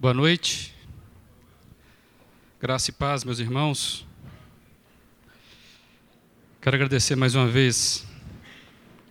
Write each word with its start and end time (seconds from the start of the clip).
Boa 0.00 0.14
noite. 0.14 0.74
Graça 2.58 2.88
e 2.88 2.92
paz, 2.94 3.22
meus 3.22 3.38
irmãos. 3.38 4.06
Quero 6.58 6.74
agradecer 6.74 7.16
mais 7.16 7.34
uma 7.34 7.46
vez 7.46 8.06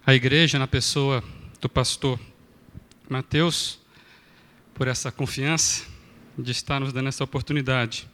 a 0.03 0.15
igreja, 0.15 0.57
na 0.57 0.65
pessoa 0.65 1.23
do 1.61 1.69
pastor 1.69 2.19
Mateus, 3.07 3.77
por 4.73 4.87
essa 4.87 5.11
confiança 5.11 5.85
de 6.35 6.51
estar 6.51 6.79
nos 6.79 6.91
dando 6.91 7.09
essa 7.09 7.23
oportunidade. 7.23 8.09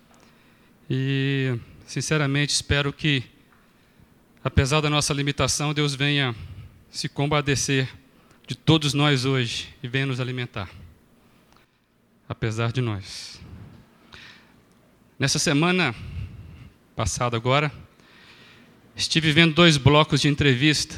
E, 0.89 1.57
sinceramente, 1.87 2.53
espero 2.55 2.91
que, 2.91 3.23
apesar 4.43 4.81
da 4.81 4.89
nossa 4.89 5.13
limitação, 5.13 5.73
Deus 5.73 5.95
venha 5.95 6.35
se 6.91 7.07
compadecer 7.07 7.87
de 8.45 8.53
todos 8.53 8.93
nós 8.93 9.23
hoje 9.23 9.73
e 9.81 9.87
venha 9.87 10.07
nos 10.07 10.19
alimentar 10.19 10.69
apesar 12.27 12.71
de 12.71 12.81
nós. 12.81 13.39
Nessa 15.17 15.39
semana 15.39 15.95
passada 16.95 17.37
agora, 17.37 17.71
estive 18.95 19.31
vendo 19.31 19.53
dois 19.53 19.77
blocos 19.77 20.21
de 20.21 20.27
entrevista 20.27 20.95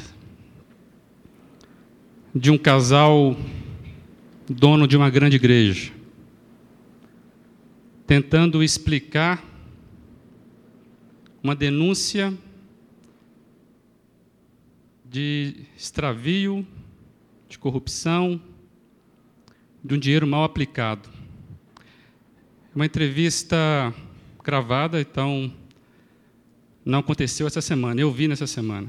de 2.34 2.50
um 2.50 2.58
casal 2.58 3.36
dono 4.48 4.88
de 4.88 4.96
uma 4.96 5.10
grande 5.10 5.36
igreja, 5.36 5.92
tentando 8.06 8.62
explicar 8.62 9.44
uma 11.42 11.54
denúncia 11.54 12.32
de 15.04 15.66
extravio, 15.76 16.66
de 17.48 17.58
corrupção, 17.58 18.40
de 19.84 19.94
um 19.94 19.98
dinheiro 19.98 20.26
mal 20.26 20.44
aplicado 20.44 21.17
uma 22.78 22.86
entrevista 22.86 23.92
gravada, 24.44 25.00
então 25.00 25.52
não 26.84 27.00
aconteceu 27.00 27.44
essa 27.44 27.60
semana. 27.60 28.00
Eu 28.00 28.12
vi 28.12 28.28
nessa 28.28 28.46
semana, 28.46 28.88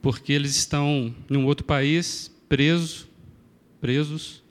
porque 0.00 0.32
eles 0.32 0.54
estão 0.54 1.12
em 1.28 1.36
um 1.36 1.44
outro 1.44 1.66
país, 1.66 2.32
presos, 2.48 3.08
presos, 3.80 4.44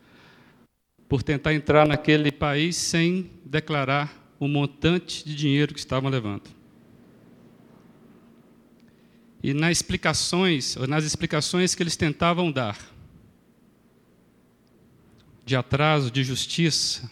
por 1.08 1.24
tentar 1.24 1.54
entrar 1.54 1.88
naquele 1.88 2.34
país 2.34 2.76
sem 2.76 3.32
declarar 3.46 4.14
o 4.38 4.46
montante 4.46 5.24
de 5.24 5.36
dinheiro 5.36 5.74
que 5.74 5.80
estavam 5.80 6.10
levando. 6.10 6.50
E 9.42 9.54
nas 9.54 9.72
explicações, 9.72 10.76
nas 10.76 11.06
explicações 11.06 11.74
que 11.74 11.82
eles 11.82 11.96
tentavam 11.96 12.52
dar, 12.52 12.78
de 15.46 15.56
atraso, 15.56 16.12
de 16.12 16.26
justiça, 16.26 17.10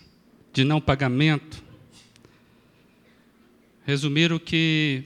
de 0.54 0.64
não 0.64 0.82
pagamento, 0.82 1.64
resumiram 3.86 4.38
que 4.38 5.04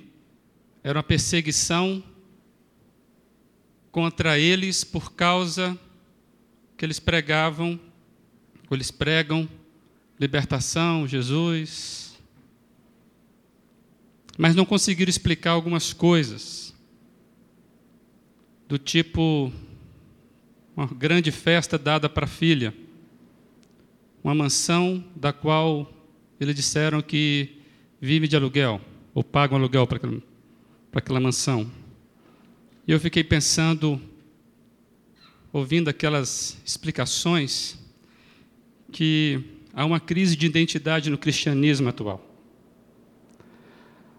era 0.83 0.97
uma 0.97 1.03
perseguição 1.03 2.03
contra 3.91 4.37
eles 4.39 4.83
por 4.83 5.13
causa 5.13 5.77
que 6.77 6.83
eles 6.83 6.99
pregavam, 6.99 7.79
ou 8.69 8.75
eles 8.75 8.91
pregam 8.91 9.47
libertação, 10.19 11.07
Jesus, 11.07 12.17
mas 14.37 14.55
não 14.55 14.65
conseguiram 14.65 15.09
explicar 15.09 15.51
algumas 15.51 15.93
coisas, 15.93 16.73
do 18.67 18.77
tipo 18.77 19.51
uma 20.75 20.87
grande 20.87 21.31
festa 21.31 21.77
dada 21.77 22.09
para 22.09 22.25
a 22.25 22.27
filha 22.27 22.73
uma 24.25 24.33
mansão 24.33 25.03
da 25.15 25.31
qual 25.31 25.87
eles 26.39 26.55
disseram 26.55 26.99
que 26.99 27.61
vive 28.01 28.27
de 28.27 28.35
aluguel, 28.35 28.81
ou 29.13 29.23
pagam 29.23 29.55
aluguel 29.55 29.85
para 29.85 29.97
aquela, 29.97 30.21
para 30.91 30.97
aquela 30.97 31.19
mansão. 31.19 31.71
E 32.87 32.91
eu 32.91 32.99
fiquei 32.99 33.23
pensando, 33.23 34.01
ouvindo 35.53 35.89
aquelas 35.89 36.57
explicações, 36.65 37.77
que 38.91 39.43
há 39.71 39.85
uma 39.85 39.99
crise 39.99 40.35
de 40.35 40.47
identidade 40.47 41.11
no 41.11 41.19
cristianismo 41.19 41.89
atual. 41.89 42.19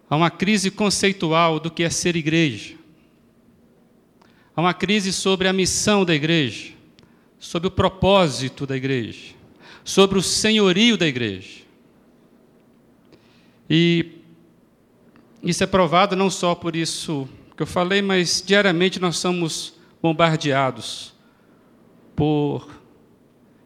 Há 0.09 0.15
uma 0.15 0.31
crise 0.31 0.71
conceitual 0.71 1.59
do 1.59 1.69
que 1.69 1.83
é 1.83 1.89
ser 1.89 2.15
igreja. 2.15 2.77
Há 4.55 4.61
uma 4.61 4.73
crise 4.73 5.11
sobre 5.11 5.49
a 5.49 5.53
missão 5.53 6.05
da 6.05 6.15
igreja, 6.15 6.71
sobre 7.37 7.67
o 7.67 7.71
propósito 7.71 8.65
da 8.65 8.77
igreja 8.77 9.36
sobre 9.87 10.19
o 10.19 10.21
senhorio 10.21 10.97
da 10.97 11.07
igreja. 11.07 11.61
E 13.69 14.17
isso 15.41 15.63
é 15.63 15.65
provado 15.65 16.13
não 16.13 16.29
só 16.29 16.53
por 16.53 16.75
isso 16.75 17.27
que 17.55 17.63
eu 17.63 17.67
falei, 17.67 18.01
mas 18.01 18.43
diariamente 18.45 18.99
nós 18.99 19.15
somos 19.15 19.75
bombardeados 20.01 21.13
por 22.17 22.69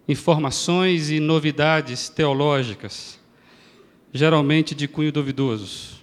informações 0.08 1.10
e 1.10 1.20
novidades 1.20 2.08
teológicas, 2.08 3.20
geralmente 4.14 4.76
de 4.76 4.88
cunho 4.88 5.12
duvidoso. 5.12 6.02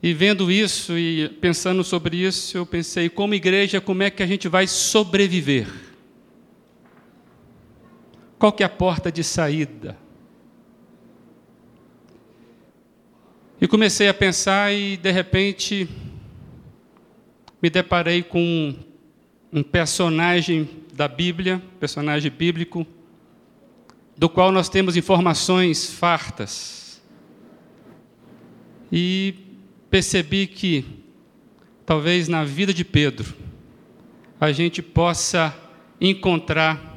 E 0.00 0.14
vendo 0.14 0.48
isso 0.48 0.96
e 0.96 1.28
pensando 1.40 1.82
sobre 1.82 2.18
isso, 2.18 2.56
eu 2.56 2.64
pensei, 2.64 3.08
como 3.08 3.34
igreja, 3.34 3.80
como 3.80 4.04
é 4.04 4.10
que 4.10 4.22
a 4.22 4.26
gente 4.28 4.46
vai 4.46 4.68
sobreviver? 4.68 5.85
Qual 8.38 8.52
que 8.52 8.62
é 8.62 8.66
a 8.66 8.70
porta 8.70 9.10
de 9.10 9.24
saída? 9.24 9.96
E 13.58 13.66
comecei 13.66 14.08
a 14.08 14.14
pensar 14.14 14.72
e 14.74 14.98
de 14.98 15.10
repente 15.10 15.88
me 17.62 17.70
deparei 17.70 18.22
com 18.22 18.74
um 19.50 19.62
personagem 19.62 20.68
da 20.92 21.08
Bíblia, 21.08 21.62
personagem 21.80 22.30
bíblico, 22.30 22.86
do 24.16 24.28
qual 24.28 24.52
nós 24.52 24.68
temos 24.68 24.96
informações 24.96 25.90
fartas. 25.90 27.02
E 28.92 29.34
percebi 29.90 30.46
que 30.46 30.84
talvez 31.86 32.28
na 32.28 32.44
vida 32.44 32.74
de 32.74 32.84
Pedro 32.84 33.34
a 34.38 34.52
gente 34.52 34.82
possa 34.82 35.56
encontrar 35.98 36.95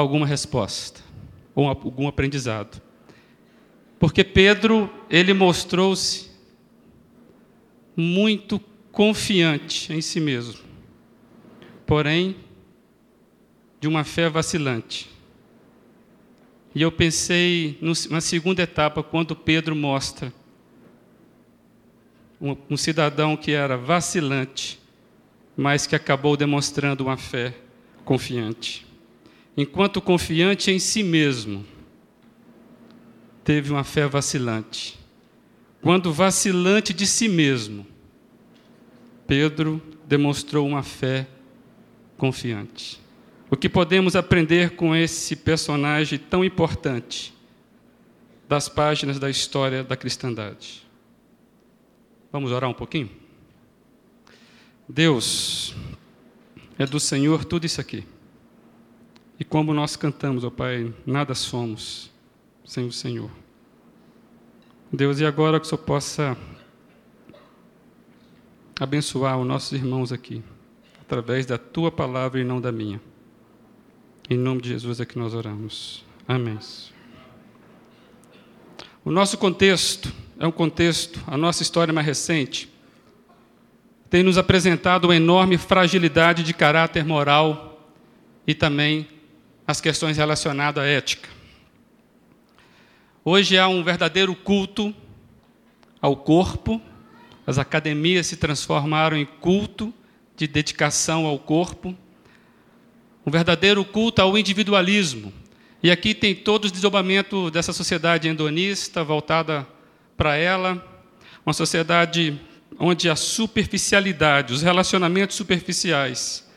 alguma 0.00 0.26
resposta 0.26 1.00
ou 1.54 1.66
algum 1.66 2.06
aprendizado. 2.06 2.80
Porque 3.98 4.22
Pedro, 4.22 4.88
ele 5.10 5.34
mostrou-se 5.34 6.30
muito 7.96 8.60
confiante 8.92 9.92
em 9.92 10.00
si 10.00 10.20
mesmo, 10.20 10.60
porém 11.84 12.36
de 13.80 13.88
uma 13.88 14.04
fé 14.04 14.28
vacilante. 14.28 15.10
E 16.74 16.82
eu 16.82 16.92
pensei 16.92 17.76
na 18.08 18.20
segunda 18.20 18.62
etapa, 18.62 19.02
quando 19.02 19.34
Pedro 19.34 19.74
mostra 19.74 20.32
um, 22.40 22.76
cidadão 22.76 23.36
que 23.36 23.50
era 23.50 23.76
vacilante, 23.76 24.78
mas 25.56 25.88
que 25.88 25.96
acabou 25.96 26.36
demonstrando 26.36 27.04
uma 27.04 27.16
fé 27.16 27.52
confiante 28.04 28.87
enquanto 29.58 30.00
confiante 30.00 30.70
em 30.70 30.78
si 30.78 31.02
mesmo, 31.02 31.66
teve 33.42 33.72
uma 33.72 33.82
fé 33.82 34.06
vacilante. 34.06 34.96
Quando 35.82 36.12
vacilante 36.12 36.94
de 36.94 37.04
si 37.04 37.28
mesmo, 37.28 37.84
Pedro 39.26 39.82
demonstrou 40.06 40.64
uma 40.64 40.84
fé 40.84 41.26
confiante. 42.16 43.00
O 43.50 43.56
que 43.56 43.68
podemos 43.68 44.14
aprender 44.14 44.76
com 44.76 44.94
esse 44.94 45.34
personagem 45.34 46.20
tão 46.20 46.44
importante 46.44 47.34
das 48.48 48.68
páginas 48.68 49.18
da 49.18 49.28
história 49.28 49.82
da 49.82 49.96
cristandade? 49.96 50.86
Vamos 52.30 52.52
orar 52.52 52.70
um 52.70 52.74
pouquinho? 52.74 53.10
Deus, 54.88 55.74
é 56.78 56.86
do 56.86 57.00
Senhor 57.00 57.44
tudo 57.44 57.66
isso 57.66 57.80
aqui. 57.80 58.04
E 59.38 59.44
como 59.44 59.72
nós 59.72 59.94
cantamos, 59.94 60.42
ó 60.42 60.50
Pai, 60.50 60.92
nada 61.06 61.34
somos 61.34 62.10
sem 62.64 62.84
o 62.84 62.92
Senhor. 62.92 63.30
Deus, 64.92 65.20
e 65.20 65.26
agora 65.26 65.60
que 65.60 65.66
o 65.66 65.68
Senhor 65.68 65.82
possa 65.82 66.36
abençoar 68.80 69.38
os 69.38 69.46
nossos 69.46 69.72
irmãos 69.72 70.12
aqui, 70.12 70.42
através 71.00 71.46
da 71.46 71.56
tua 71.56 71.90
palavra 71.90 72.40
e 72.40 72.44
não 72.44 72.60
da 72.60 72.72
minha. 72.72 73.00
Em 74.28 74.36
nome 74.36 74.60
de 74.60 74.70
Jesus 74.70 75.00
é 75.00 75.06
que 75.06 75.18
nós 75.18 75.34
oramos. 75.34 76.04
Amém. 76.26 76.58
O 79.04 79.10
nosso 79.10 79.38
contexto 79.38 80.12
é 80.38 80.46
um 80.46 80.52
contexto, 80.52 81.22
a 81.26 81.36
nossa 81.36 81.62
história 81.62 81.94
mais 81.94 82.06
recente, 82.06 82.72
tem 84.10 84.22
nos 84.22 84.38
apresentado 84.38 85.04
uma 85.04 85.16
enorme 85.16 85.58
fragilidade 85.58 86.42
de 86.42 86.54
caráter 86.54 87.04
moral 87.04 87.94
e 88.46 88.54
também 88.54 89.06
as 89.68 89.82
questões 89.82 90.16
relacionadas 90.16 90.82
à 90.82 90.86
ética. 90.86 91.28
Hoje 93.22 93.58
há 93.58 93.68
um 93.68 93.84
verdadeiro 93.84 94.34
culto 94.34 94.94
ao 96.00 96.16
corpo, 96.16 96.80
as 97.46 97.58
academias 97.58 98.26
se 98.26 98.38
transformaram 98.38 99.14
em 99.14 99.26
culto 99.26 99.92
de 100.34 100.46
dedicação 100.46 101.26
ao 101.26 101.38
corpo, 101.38 101.94
um 103.26 103.30
verdadeiro 103.30 103.84
culto 103.84 104.22
ao 104.22 104.38
individualismo. 104.38 105.30
E 105.82 105.90
aqui 105.90 106.14
tem 106.14 106.34
todo 106.34 106.64
o 106.64 106.70
desdobramento 106.70 107.50
dessa 107.50 107.74
sociedade 107.74 108.26
endonista 108.26 109.04
voltada 109.04 109.68
para 110.16 110.34
ela, 110.34 110.82
uma 111.44 111.52
sociedade 111.52 112.40
onde 112.80 113.10
a 113.10 113.14
superficialidade, 113.14 114.54
os 114.54 114.62
relacionamentos 114.62 115.36
superficiais, 115.36 116.48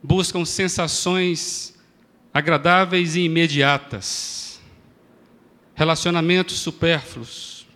buscam 0.00 0.44
sensações 0.44 1.76
agradáveis 2.38 3.16
e 3.16 3.22
imediatas, 3.22 4.60
relacionamentos 5.74 6.58
supérfluos. 6.60 7.66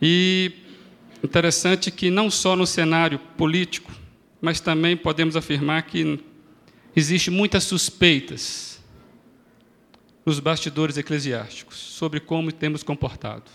E 0.00 0.52
interessante 1.22 1.90
que 1.90 2.10
não 2.10 2.30
só 2.30 2.54
no 2.54 2.66
cenário 2.66 3.18
político, 3.18 3.90
mas 4.40 4.60
também 4.60 4.96
podemos 4.96 5.34
afirmar 5.34 5.82
que 5.84 6.22
existe 6.94 7.30
muitas 7.30 7.64
suspeitas 7.64 8.82
nos 10.26 10.38
bastidores 10.38 10.98
eclesiásticos 10.98 11.78
sobre 11.78 12.20
como 12.20 12.52
temos 12.52 12.82
comportado. 12.82 13.50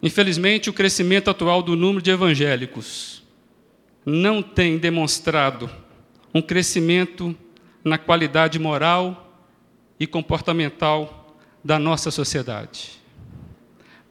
Infelizmente, 0.00 0.70
o 0.70 0.72
crescimento 0.72 1.30
atual 1.30 1.62
do 1.62 1.74
número 1.74 2.02
de 2.02 2.10
evangélicos 2.10 3.24
não 4.06 4.42
tem 4.42 4.78
demonstrado 4.78 5.68
um 6.34 6.42
crescimento 6.42 7.36
na 7.84 7.96
qualidade 7.96 8.58
moral 8.58 9.48
e 10.00 10.06
comportamental 10.06 11.38
da 11.62 11.78
nossa 11.78 12.10
sociedade. 12.10 12.92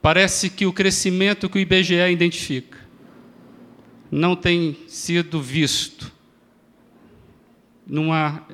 Parece 0.00 0.48
que 0.50 0.66
o 0.66 0.72
crescimento 0.72 1.48
que 1.48 1.58
o 1.58 1.60
IBGE 1.60 2.10
identifica 2.10 2.78
não 4.10 4.34
tem 4.36 4.76
sido 4.86 5.40
visto 5.40 6.12
numa, 7.86 8.46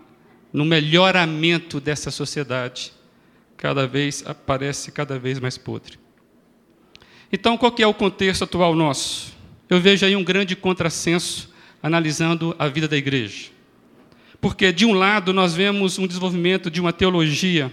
no 0.52 0.64
melhoramento 0.64 1.80
dessa 1.80 2.10
sociedade, 2.10 2.92
cada 3.56 3.86
vez 3.86 4.24
aparece 4.26 4.90
cada 4.90 5.18
vez 5.18 5.38
mais 5.38 5.58
podre. 5.58 5.98
Então, 7.32 7.56
qual 7.56 7.70
que 7.70 7.82
é 7.82 7.86
o 7.86 7.94
contexto 7.94 8.44
atual 8.44 8.74
nosso? 8.74 9.36
Eu 9.68 9.80
vejo 9.80 10.04
aí 10.04 10.16
um 10.16 10.24
grande 10.24 10.56
contrassenso 10.56 11.52
analisando 11.82 12.56
a 12.58 12.66
vida 12.66 12.88
da 12.88 12.96
igreja. 12.96 13.50
Porque, 14.40 14.72
de 14.72 14.86
um 14.86 14.94
lado, 14.94 15.32
nós 15.32 15.54
vemos 15.54 15.98
um 15.98 16.06
desenvolvimento 16.06 16.70
de 16.70 16.80
uma 16.80 16.92
teologia 16.92 17.70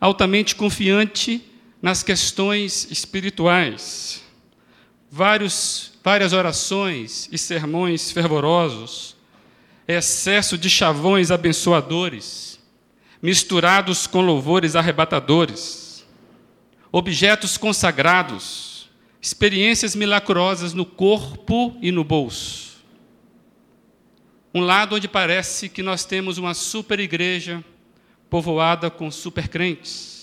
altamente 0.00 0.54
confiante 0.54 1.42
nas 1.82 2.02
questões 2.02 2.88
espirituais. 2.90 4.22
Vários, 5.10 5.92
várias 6.02 6.32
orações 6.32 7.28
e 7.30 7.38
sermões 7.38 8.10
fervorosos, 8.10 9.16
excesso 9.86 10.56
de 10.56 10.70
chavões 10.70 11.30
abençoadores, 11.30 12.58
misturados 13.20 14.06
com 14.06 14.20
louvores 14.20 14.76
arrebatadores, 14.76 16.06
objetos 16.92 17.56
consagrados, 17.56 18.88
experiências 19.20 19.94
milagrosas 19.94 20.72
no 20.72 20.86
corpo 20.86 21.76
e 21.82 21.90
no 21.90 22.04
bolso. 22.04 22.67
Um 24.54 24.60
lado 24.60 24.96
onde 24.96 25.08
parece 25.08 25.68
que 25.68 25.82
nós 25.82 26.04
temos 26.04 26.38
uma 26.38 26.54
super 26.54 26.98
igreja 26.98 27.64
povoada 28.30 28.90
com 28.90 29.10
super 29.10 29.48
crentes 29.48 30.18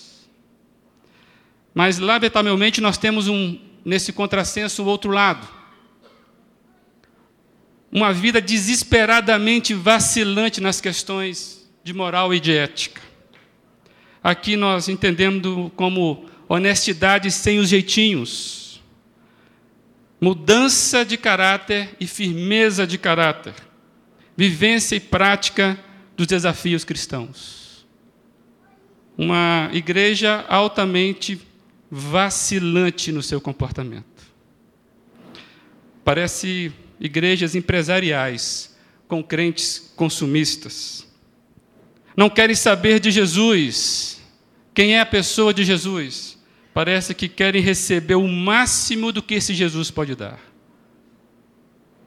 mas, 1.76 1.98
lamentavelmente, 1.98 2.80
nós 2.80 2.96
temos 2.96 3.28
um, 3.28 3.58
nesse 3.84 4.10
contrassenso 4.10 4.82
o 4.82 4.86
outro 4.86 5.10
lado. 5.10 5.46
Uma 7.92 8.14
vida 8.14 8.40
desesperadamente 8.40 9.74
vacilante 9.74 10.58
nas 10.58 10.80
questões 10.80 11.70
de 11.84 11.92
moral 11.92 12.32
e 12.32 12.40
de 12.40 12.56
ética. 12.56 13.02
Aqui 14.24 14.56
nós 14.56 14.88
entendemos 14.88 15.70
como 15.76 16.24
honestidade 16.48 17.30
sem 17.30 17.58
os 17.58 17.68
jeitinhos, 17.68 18.82
mudança 20.18 21.04
de 21.04 21.18
caráter 21.18 21.94
e 22.00 22.06
firmeza 22.06 22.86
de 22.86 22.96
caráter, 22.96 23.52
vivência 24.36 24.96
e 24.96 25.00
prática 25.00 25.78
dos 26.16 26.26
desafios 26.26 26.84
cristãos. 26.84 27.86
Uma 29.16 29.70
igreja 29.72 30.44
altamente 30.48 31.40
vacilante 31.90 33.10
no 33.10 33.22
seu 33.22 33.40
comportamento. 33.40 34.04
Parece 36.04 36.72
igrejas 37.00 37.54
empresariais 37.54 38.76
com 39.08 39.22
crentes 39.22 39.92
consumistas. 39.96 41.06
Não 42.16 42.28
querem 42.28 42.56
saber 42.56 43.00
de 43.00 43.10
Jesus. 43.10 44.20
Quem 44.74 44.96
é 44.96 45.00
a 45.00 45.06
pessoa 45.06 45.54
de 45.54 45.64
Jesus? 45.64 46.38
Parece 46.74 47.14
que 47.14 47.28
querem 47.28 47.62
receber 47.62 48.16
o 48.16 48.28
máximo 48.28 49.10
do 49.12 49.22
que 49.22 49.34
esse 49.34 49.54
Jesus 49.54 49.90
pode 49.90 50.14
dar. 50.14 50.38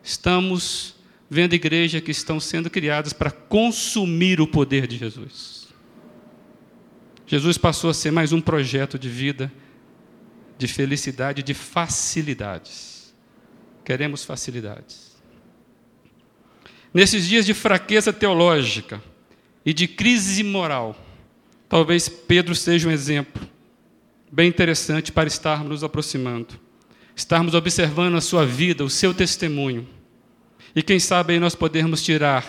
Estamos 0.04 0.96
vendo 1.30 1.54
igrejas 1.54 2.02
que 2.02 2.12
estão 2.12 2.40
sendo 2.40 2.70
criadas 2.70 3.14
para 3.14 3.30
consumir 3.30 4.42
o 4.42 4.48
poder 4.48 4.88
de 4.88 4.98
Jesus. 4.98 5.68
Jesus 7.28 7.58
passou 7.58 7.92
a 7.92 7.94
ser 7.94 8.12
mais 8.12 8.34
um 8.34 8.42
projeto 8.42 8.98
de 8.98 9.08
vida 9.08 9.52
de 10.58 10.68
felicidade, 10.68 11.42
de 11.42 11.54
facilidades. 11.54 13.14
Queremos 13.86 14.26
facilidades. 14.26 15.16
Nesses 16.94 17.26
dias 17.28 17.46
de 17.46 17.54
fraqueza 17.54 18.12
teológica 18.12 19.02
e 19.66 19.74
de 19.74 19.88
crise 19.88 20.44
moral, 20.44 21.00
talvez 21.70 22.10
Pedro 22.10 22.54
seja 22.56 22.90
um 22.90 22.92
exemplo 22.92 23.48
bem 24.32 24.50
interessante 24.50 25.12
para 25.12 25.28
estarmos 25.28 25.70
nos 25.70 25.84
aproximando, 25.84 26.60
estarmos 27.16 27.54
observando 27.54 28.18
a 28.18 28.22
sua 28.22 28.46
vida, 28.46 28.84
o 28.84 28.90
seu 28.90 29.14
testemunho. 29.14 29.88
E 30.76 30.82
quem 30.82 31.00
sabe 31.00 31.34
aí 31.34 31.40
nós 31.40 31.56
podermos 31.56 32.04
tirar 32.04 32.46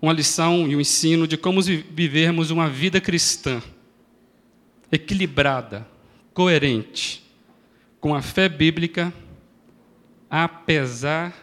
uma 0.00 0.12
lição 0.12 0.68
e 0.68 0.76
um 0.76 0.80
ensino 0.80 1.26
de 1.26 1.36
como 1.36 1.60
vivermos 1.62 2.50
uma 2.50 2.68
vida 2.68 3.00
cristã 3.00 3.62
equilibrada, 4.90 5.86
coerente 6.32 7.24
com 8.00 8.14
a 8.14 8.22
fé 8.22 8.48
bíblica, 8.48 9.12
apesar 10.30 11.34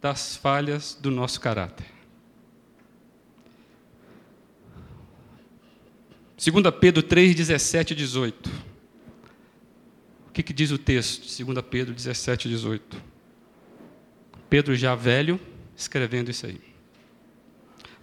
das 0.00 0.36
falhas 0.36 0.98
do 1.00 1.10
nosso 1.10 1.40
caráter. 1.40 1.86
2 6.36 6.74
Pedro 6.78 7.02
3, 7.02 7.34
17 7.34 7.92
e 7.92 7.96
18. 7.96 8.50
O 10.28 10.32
que, 10.32 10.42
que 10.42 10.52
diz 10.52 10.72
o 10.72 10.78
texto? 10.78 11.44
2 11.44 11.64
Pedro 11.70 11.94
17 11.94 12.48
e 12.48 12.50
18. 12.50 13.13
Pedro, 14.54 14.76
já 14.76 14.94
velho, 14.94 15.40
escrevendo 15.76 16.30
isso 16.30 16.46
aí. 16.46 16.60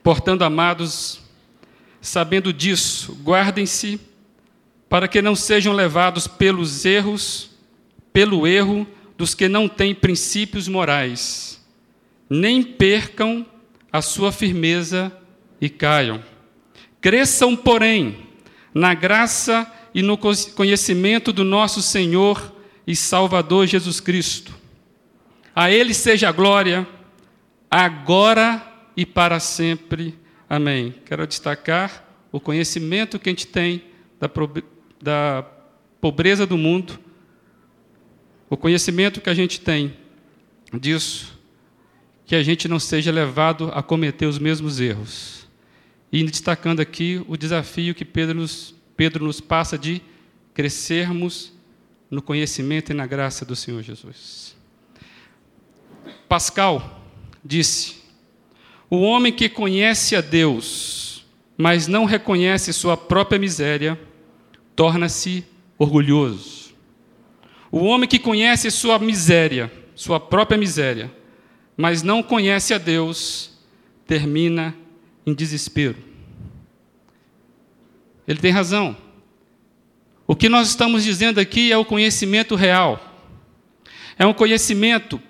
Portanto, 0.04 0.42
amados, 0.42 1.22
sabendo 2.02 2.52
disso, 2.52 3.18
guardem-se 3.24 3.98
para 4.90 5.08
que 5.08 5.22
não 5.22 5.34
sejam 5.34 5.72
levados 5.72 6.28
pelos 6.28 6.84
erros, 6.84 7.52
pelo 8.12 8.46
erro 8.46 8.86
dos 9.18 9.34
que 9.34 9.48
não 9.48 9.70
têm 9.70 9.96
princípios 9.96 10.68
morais, 10.68 11.66
nem 12.30 12.62
percam 12.62 13.46
a 13.90 14.02
sua 14.02 14.30
firmeza 14.30 15.10
e 15.62 15.70
caiam. 15.70 16.22
Cresçam, 17.00 17.56
porém, 17.56 18.28
na 18.74 18.94
graça 18.94 19.66
e 19.96 20.02
no 20.02 20.18
conhecimento 20.18 21.32
do 21.32 21.46
nosso 21.46 21.82
Senhor 21.82 22.54
e 22.86 22.94
Salvador 22.94 23.68
Jesus 23.68 24.02
Cristo. 24.02 24.60
A 25.56 25.72
Ele 25.72 25.94
seja 25.94 26.30
a 26.30 26.32
glória, 26.32 26.88
agora 27.70 28.66
e 28.96 29.06
para 29.06 29.40
sempre. 29.40 30.18
Amém. 30.50 30.96
Quero 31.06 31.26
destacar 31.28 32.08
o 32.32 32.40
conhecimento 32.40 33.20
que 33.20 33.30
a 33.30 33.32
gente 33.32 33.48
tem 33.48 33.84
da 34.20 34.28
da 35.02 35.44
pobreza 36.00 36.46
do 36.46 36.58
mundo, 36.58 37.00
o 38.50 38.56
conhecimento 38.56 39.20
que 39.20 39.30
a 39.30 39.34
gente 39.34 39.60
tem 39.60 39.98
disso, 40.74 41.40
que 42.26 42.36
a 42.36 42.44
gente 42.44 42.68
não 42.68 42.80
seja 42.80 43.12
levado 43.12 43.72
a 43.74 43.82
cometer 43.82 44.26
os 44.26 44.38
mesmos 44.38 44.80
erros. 44.80 45.48
E 46.12 46.24
destacando 46.24 46.82
aqui 46.82 47.24
o 47.28 47.38
desafio 47.38 47.96
que 47.96 48.06
Pedro 48.06 48.36
nos, 48.36 48.76
Pedro 48.96 49.26
nos 49.26 49.40
passa 49.40 49.78
de 49.78 50.02
crescermos 50.54 51.54
no 52.10 52.22
conhecimento 52.22 52.92
e 52.92 52.94
na 52.94 53.08
graça 53.08 53.46
do 53.46 53.56
Senhor 53.56 53.82
Jesus. 53.82 54.56
Pascal 56.32 57.04
disse: 57.44 57.98
O 58.90 59.02
homem 59.02 59.34
que 59.34 59.50
conhece 59.50 60.16
a 60.16 60.22
Deus, 60.22 61.26
mas 61.58 61.88
não 61.88 62.06
reconhece 62.06 62.72
sua 62.72 62.96
própria 62.96 63.38
miséria, 63.38 64.00
torna-se 64.74 65.44
orgulhoso. 65.78 66.74
O 67.70 67.80
homem 67.80 68.08
que 68.08 68.18
conhece 68.18 68.72
sua 68.72 68.98
miséria, 68.98 69.70
sua 69.94 70.22
própria 70.22 70.58
miséria, 70.58 71.14
mas 71.76 72.02
não 72.02 72.24
conhece 72.24 72.74
a 72.74 72.78
Deus, 72.78 73.52
termina 74.08 74.74
em 75.26 75.34
desespero. 75.34 75.98
Ele 78.26 78.40
tem 78.40 78.54
razão. 78.54 78.96
O 80.26 80.34
que 80.34 80.48
nós 80.48 80.70
estamos 80.70 81.04
dizendo 81.04 81.42
aqui 81.42 81.74
é 81.74 81.78
o 81.78 81.84
conhecimento 81.84 82.56
real. 82.56 83.28
É 84.18 84.26
um 84.26 84.34
conhecimento 84.34 85.22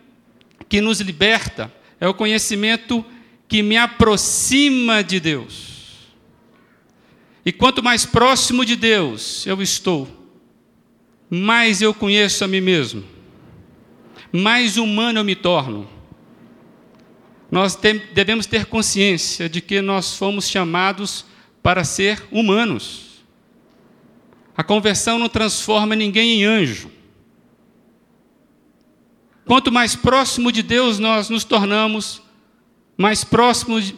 que 0.72 0.80
nos 0.80 1.01
liberta, 1.01 1.70
é 2.00 2.08
o 2.08 2.13
conhecimento 2.13 3.04
que 3.46 3.62
me 3.62 3.75
aproxima 3.75 5.04
de 5.04 5.20
Deus. 5.20 6.13
E 7.46 7.51
quanto 7.51 7.84
mais 7.84 8.06
próximo 8.06 8.63
de 8.63 8.78
Deus 8.78 9.46
eu 9.46 9.62
estou, 9.62 10.08
mais 11.30 11.82
eu 11.82 11.94
conheço 11.94 12.46
a 12.46 12.48
mim 12.48 12.62
mesmo, 12.62 13.04
mais 14.32 14.78
humano 14.78 15.20
eu 15.20 15.25
me 15.25 15.36
torno. 15.36 15.90
Nós 17.51 17.78
devemos 18.13 18.46
ter 18.46 18.66
consciência 18.66 19.50
de 19.50 19.60
que 19.60 19.82
nós 19.82 20.16
fomos 20.16 20.48
chamados 20.48 21.25
para 21.62 21.84
ser 21.84 22.24
humanos. 22.32 23.25
A 24.56 24.63
conversão 24.63 25.20
não 25.20 25.28
transforma 25.28 25.98
ninguém 25.98 26.40
em 26.40 26.46
anjo. 26.46 26.90
Quanto 29.51 29.70
mais 29.70 29.98
próximo 29.98 30.50
de 30.50 30.63
Deus 30.63 30.98
nós 30.98 31.29
nos 31.29 31.43
tornamos, 31.43 32.22
mais 32.96 33.25
próximos 33.25 33.93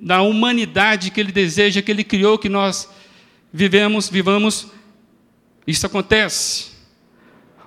da 0.00 0.22
humanidade 0.22 1.10
que 1.10 1.20
Ele 1.20 1.30
deseja, 1.30 1.82
que 1.82 1.90
Ele 1.90 2.02
criou, 2.02 2.38
que 2.38 2.48
nós 2.48 2.88
vivemos, 3.52 4.08
vivamos, 4.08 4.68
isso 5.66 5.84
acontece. 5.84 6.68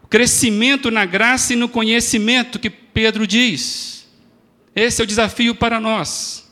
O 0.02 0.08
crescimento 0.08 0.90
na 0.90 1.06
graça 1.06 1.54
e 1.54 1.56
no 1.56 1.70
conhecimento 1.70 2.58
que 2.58 2.72
Pedro 2.72 3.28
diz. 3.28 4.10
Esse 4.76 5.00
é 5.00 5.04
o 5.04 5.08
desafio 5.08 5.54
para 5.54 5.80
nós. 5.80 6.52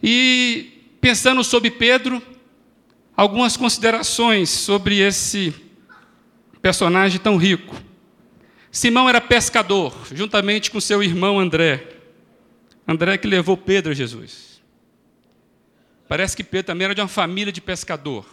E 0.00 0.94
pensando 1.00 1.42
sobre 1.42 1.68
Pedro, 1.68 2.22
algumas 3.16 3.56
considerações 3.56 4.50
sobre 4.50 5.00
esse 5.00 5.52
personagem 6.62 7.18
tão 7.18 7.36
rico. 7.36 7.90
Simão 8.72 9.06
era 9.06 9.20
pescador, 9.20 9.94
juntamente 10.14 10.70
com 10.70 10.80
seu 10.80 11.02
irmão 11.02 11.38
André. 11.38 11.98
André 12.88 13.18
que 13.18 13.28
levou 13.28 13.54
Pedro 13.54 13.92
a 13.92 13.94
Jesus. 13.94 14.62
Parece 16.08 16.34
que 16.34 16.42
Pedro 16.42 16.68
também 16.68 16.86
era 16.86 16.94
de 16.94 17.02
uma 17.02 17.06
família 17.06 17.52
de 17.52 17.60
pescador. 17.60 18.26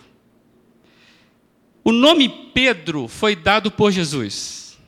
O 1.84 1.92
nome 1.92 2.30
Pedro 2.54 3.10
foi 3.10 3.36
dado 3.36 3.70
por 3.70 3.92
Jesus. 3.92 4.80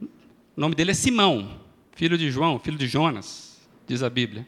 O 0.00 0.60
nome 0.60 0.74
dele 0.74 0.90
é 0.90 0.94
Simão, 0.94 1.60
filho 1.94 2.18
de 2.18 2.28
João, 2.28 2.58
filho 2.58 2.76
de 2.76 2.88
Jonas, 2.88 3.60
diz 3.86 4.02
a 4.02 4.10
Bíblia. 4.10 4.44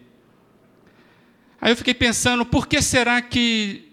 Aí 1.61 1.71
eu 1.71 1.77
fiquei 1.77 1.95
pensando, 1.95 2.45
por 2.45 2.67
que 2.67 2.83
será 2.83 3.23
que 3.23 3.89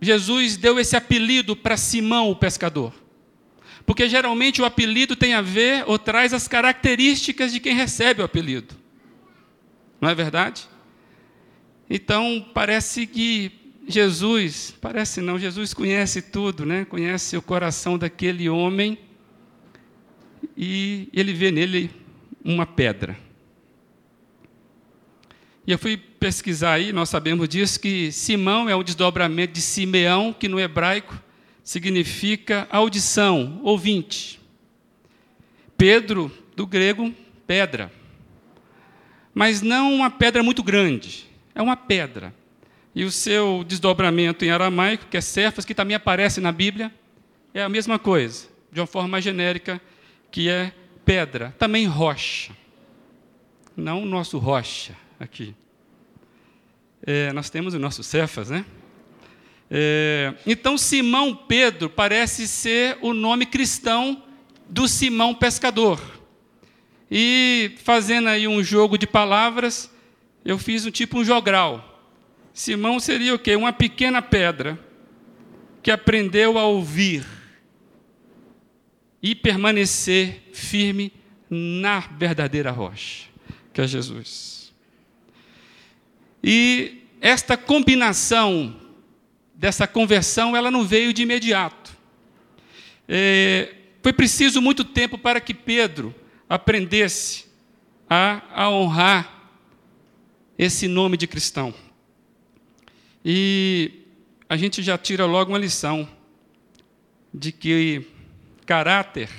Jesus 0.00 0.56
deu 0.56 0.80
esse 0.80 0.96
apelido 0.96 1.54
para 1.54 1.76
Simão, 1.76 2.30
o 2.30 2.36
pescador? 2.36 3.01
Porque 3.84 4.08
geralmente 4.08 4.62
o 4.62 4.64
apelido 4.64 5.16
tem 5.16 5.34
a 5.34 5.42
ver 5.42 5.84
ou 5.86 5.98
traz 5.98 6.32
as 6.32 6.46
características 6.46 7.52
de 7.52 7.60
quem 7.60 7.74
recebe 7.74 8.22
o 8.22 8.24
apelido. 8.24 8.74
Não 10.00 10.08
é 10.08 10.14
verdade? 10.14 10.66
Então, 11.88 12.44
parece 12.54 13.06
que 13.06 13.52
Jesus, 13.86 14.74
parece 14.80 15.20
não, 15.20 15.38
Jesus 15.38 15.74
conhece 15.74 16.22
tudo, 16.22 16.64
né? 16.64 16.84
Conhece 16.84 17.36
o 17.36 17.42
coração 17.42 17.98
daquele 17.98 18.48
homem 18.48 18.98
e 20.56 21.08
ele 21.12 21.32
vê 21.32 21.50
nele 21.50 21.90
uma 22.44 22.64
pedra. 22.64 23.16
E 25.66 25.70
eu 25.70 25.78
fui 25.78 25.96
pesquisar 25.96 26.72
aí, 26.72 26.92
nós 26.92 27.08
sabemos 27.08 27.48
disso, 27.48 27.78
que 27.78 28.10
Simão 28.10 28.68
é 28.68 28.74
um 28.74 28.82
desdobramento 28.82 29.54
de 29.54 29.60
Simeão, 29.60 30.32
que 30.32 30.48
no 30.48 30.58
hebraico 30.58 31.20
significa 31.64 32.66
audição, 32.70 33.60
ouvinte. 33.62 34.40
Pedro, 35.76 36.30
do 36.54 36.66
grego, 36.66 37.14
pedra 37.46 37.90
mas 39.34 39.62
não 39.62 39.94
uma 39.94 40.10
pedra 40.10 40.42
muito 40.42 40.62
grande, 40.62 41.26
é 41.54 41.62
uma 41.62 41.76
pedra. 41.76 42.34
E 42.94 43.04
o 43.04 43.10
seu 43.10 43.64
desdobramento 43.64 44.44
em 44.44 44.50
aramaico, 44.50 45.06
que 45.06 45.16
é 45.16 45.20
Cefas, 45.20 45.64
que 45.64 45.74
também 45.74 45.96
aparece 45.96 46.40
na 46.40 46.52
Bíblia, 46.52 46.92
é 47.54 47.62
a 47.62 47.68
mesma 47.68 47.98
coisa, 47.98 48.48
de 48.70 48.80
uma 48.80 48.86
forma 48.86 49.20
genérica, 49.20 49.80
que 50.30 50.48
é 50.48 50.72
pedra, 51.04 51.54
também 51.58 51.86
rocha. 51.86 52.52
Não 53.74 54.02
o 54.02 54.06
nosso 54.06 54.36
rocha 54.38 54.94
aqui. 55.18 55.54
É, 57.04 57.32
nós 57.32 57.48
temos 57.48 57.72
o 57.72 57.78
nosso 57.78 58.02
Cefas, 58.02 58.50
né? 58.50 58.64
É, 59.74 60.34
então, 60.46 60.76
Simão 60.76 61.34
Pedro 61.34 61.88
parece 61.88 62.46
ser 62.46 62.98
o 63.00 63.14
nome 63.14 63.46
cristão 63.46 64.22
do 64.68 64.86
Simão 64.86 65.34
pescador. 65.34 65.98
E 67.10 67.72
fazendo 67.82 68.28
aí 68.28 68.46
um 68.46 68.62
jogo 68.62 68.98
de 68.98 69.06
palavras, 69.06 69.90
eu 70.44 70.58
fiz 70.58 70.84
um 70.84 70.90
tipo 70.90 71.18
um 71.18 71.24
jogral. 71.24 72.10
Simão 72.52 73.00
seria 73.00 73.34
o 73.34 73.38
quê? 73.38 73.56
Uma 73.56 73.72
pequena 73.72 74.20
pedra 74.20 74.78
que 75.82 75.90
aprendeu 75.90 76.58
a 76.58 76.66
ouvir 76.66 77.24
e 79.22 79.34
permanecer 79.34 80.50
firme 80.52 81.14
na 81.48 82.00
verdadeira 82.00 82.70
rocha, 82.70 83.24
que 83.72 83.80
é 83.80 83.86
Jesus. 83.86 84.70
E 86.44 87.06
esta 87.22 87.56
combinação 87.56 88.81
dessa 89.62 89.86
conversão, 89.86 90.56
ela 90.56 90.72
não 90.72 90.84
veio 90.84 91.12
de 91.12 91.22
imediato. 91.22 91.96
É, 93.08 93.72
foi 94.02 94.12
preciso 94.12 94.60
muito 94.60 94.82
tempo 94.82 95.16
para 95.16 95.40
que 95.40 95.54
Pedro 95.54 96.12
aprendesse 96.48 97.44
a, 98.10 98.42
a 98.52 98.68
honrar 98.68 99.52
esse 100.58 100.88
nome 100.88 101.16
de 101.16 101.28
cristão. 101.28 101.72
E 103.24 104.02
a 104.48 104.56
gente 104.56 104.82
já 104.82 104.98
tira 104.98 105.26
logo 105.26 105.52
uma 105.52 105.58
lição 105.58 106.08
de 107.32 107.52
que 107.52 108.04
caráter 108.66 109.30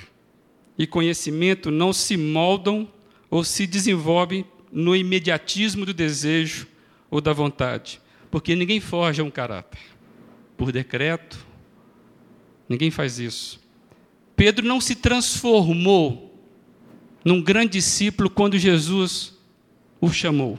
e 0.78 0.86
conhecimento 0.86 1.70
não 1.70 1.92
se 1.92 2.16
moldam 2.16 2.90
ou 3.30 3.44
se 3.44 3.66
desenvolvem 3.66 4.46
no 4.72 4.96
imediatismo 4.96 5.84
do 5.84 5.92
desejo 5.92 6.66
ou 7.10 7.20
da 7.20 7.34
vontade, 7.34 8.00
porque 8.30 8.56
ninguém 8.56 8.80
forja 8.80 9.22
um 9.22 9.30
caráter 9.30 9.93
por 10.56 10.72
decreto, 10.72 11.44
ninguém 12.68 12.90
faz 12.90 13.18
isso. 13.18 13.60
Pedro 14.36 14.66
não 14.66 14.80
se 14.80 14.94
transformou 14.94 16.34
num 17.24 17.42
grande 17.42 17.72
discípulo 17.72 18.28
quando 18.28 18.58
Jesus 18.58 19.34
o 20.00 20.10
chamou. 20.10 20.58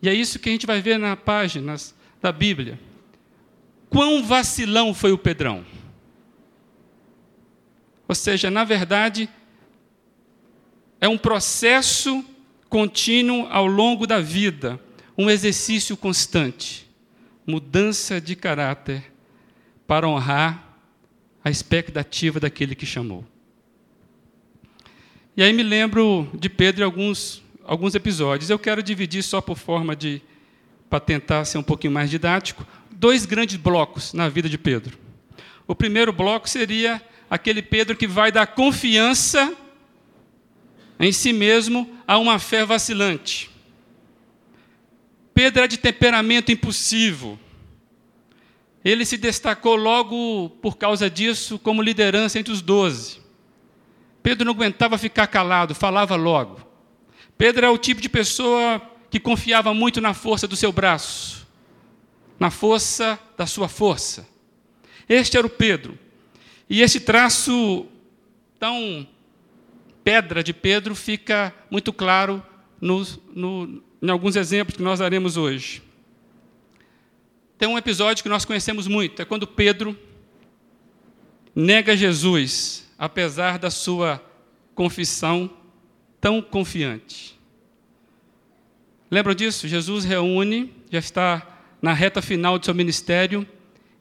E 0.00 0.08
é 0.08 0.14
isso 0.14 0.38
que 0.38 0.48
a 0.48 0.52
gente 0.52 0.66
vai 0.66 0.80
ver 0.80 0.98
na 0.98 1.16
páginas 1.16 1.94
da 2.20 2.32
Bíblia. 2.32 2.78
Quão 3.88 4.22
vacilão 4.22 4.94
foi 4.94 5.12
o 5.12 5.18
Pedrão? 5.18 5.64
Ou 8.08 8.14
seja, 8.14 8.50
na 8.50 8.64
verdade, 8.64 9.28
é 11.00 11.08
um 11.08 11.18
processo 11.18 12.24
contínuo 12.68 13.46
ao 13.50 13.66
longo 13.66 14.06
da 14.06 14.18
vida, 14.18 14.80
um 15.16 15.28
exercício 15.28 15.96
constante, 15.96 16.88
mudança 17.46 18.20
de 18.20 18.36
caráter 18.36 19.12
para 19.86 20.08
honrar 20.08 20.76
a 21.44 21.50
expectativa 21.50 22.38
daquele 22.38 22.74
que 22.74 22.86
chamou. 22.86 23.24
E 25.36 25.42
aí 25.42 25.52
me 25.52 25.62
lembro 25.62 26.30
de 26.34 26.48
Pedro 26.48 26.82
em 26.82 26.84
alguns, 26.84 27.42
alguns 27.64 27.94
episódios. 27.94 28.50
Eu 28.50 28.58
quero 28.58 28.82
dividir 28.82 29.22
só 29.22 29.40
por 29.40 29.56
forma 29.56 29.96
de, 29.96 30.20
para 30.90 31.00
tentar 31.00 31.44
ser 31.44 31.58
um 31.58 31.62
pouquinho 31.62 31.92
mais 31.92 32.10
didático, 32.10 32.66
dois 32.90 33.24
grandes 33.24 33.56
blocos 33.56 34.12
na 34.12 34.28
vida 34.28 34.48
de 34.48 34.58
Pedro. 34.58 34.98
O 35.66 35.74
primeiro 35.74 36.12
bloco 36.12 36.48
seria 36.48 37.02
aquele 37.30 37.62
Pedro 37.62 37.96
que 37.96 38.06
vai 38.06 38.30
dar 38.30 38.46
confiança 38.48 39.56
em 41.00 41.10
si 41.10 41.32
mesmo 41.32 41.90
a 42.06 42.18
uma 42.18 42.38
fé 42.38 42.64
vacilante. 42.64 43.50
Pedro 45.42 45.64
é 45.64 45.66
de 45.66 45.76
temperamento 45.76 46.52
impulsivo. 46.52 47.36
Ele 48.84 49.04
se 49.04 49.16
destacou 49.16 49.74
logo 49.74 50.50
por 50.62 50.76
causa 50.76 51.10
disso 51.10 51.58
como 51.58 51.82
liderança 51.82 52.38
entre 52.38 52.52
os 52.52 52.62
doze. 52.62 53.18
Pedro 54.22 54.44
não 54.44 54.52
aguentava 54.52 54.96
ficar 54.96 55.26
calado, 55.26 55.74
falava 55.74 56.14
logo. 56.14 56.64
Pedro 57.36 57.66
é 57.66 57.68
o 57.68 57.76
tipo 57.76 58.00
de 58.00 58.08
pessoa 58.08 58.80
que 59.10 59.18
confiava 59.18 59.74
muito 59.74 60.00
na 60.00 60.14
força 60.14 60.46
do 60.46 60.54
seu 60.54 60.70
braço, 60.70 61.44
na 62.38 62.48
força 62.48 63.18
da 63.36 63.44
sua 63.44 63.68
força. 63.68 64.24
Este 65.08 65.36
era 65.36 65.46
o 65.48 65.50
Pedro. 65.50 65.98
E 66.70 66.82
esse 66.82 67.00
traço 67.00 67.84
tão 68.60 69.04
pedra 70.04 70.40
de 70.40 70.52
Pedro 70.52 70.94
fica 70.94 71.52
muito 71.68 71.92
claro 71.92 72.40
no, 72.80 73.04
no, 73.34 73.82
em 74.02 74.10
alguns 74.10 74.34
exemplos 74.34 74.76
que 74.76 74.82
nós 74.82 74.98
daremos 74.98 75.36
hoje. 75.36 75.80
Tem 77.56 77.68
um 77.68 77.78
episódio 77.78 78.24
que 78.24 78.28
nós 78.28 78.44
conhecemos 78.44 78.88
muito, 78.88 79.22
é 79.22 79.24
quando 79.24 79.46
Pedro 79.46 79.96
nega 81.54 81.96
Jesus, 81.96 82.90
apesar 82.98 83.58
da 83.58 83.70
sua 83.70 84.20
confissão 84.74 85.48
tão 86.20 86.42
confiante. 86.42 87.38
Lembram 89.08 89.34
disso? 89.34 89.68
Jesus 89.68 90.04
reúne, 90.04 90.74
já 90.90 90.98
está 90.98 91.60
na 91.80 91.92
reta 91.92 92.20
final 92.20 92.58
do 92.58 92.64
seu 92.64 92.74
ministério, 92.74 93.46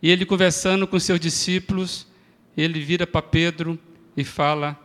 e 0.01 0.10
ele 0.10 0.25
conversando 0.25 0.88
com 0.88 0.98
seus 1.00 1.20
discípulos, 1.20 2.08
ele 2.58 2.79
vira 2.79 3.05
para 3.05 3.22
Pedro 3.22 3.77
e 4.17 4.24
fala: 4.24 4.79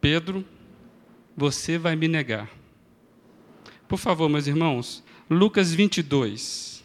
Pedro, 0.00 0.44
você 1.36 1.78
vai 1.78 1.96
me 1.96 2.08
negar. 2.08 2.57
Por 3.88 3.98
favor, 3.98 4.28
meus 4.28 4.46
irmãos, 4.46 5.02
Lucas 5.30 5.72
22. 5.72 6.84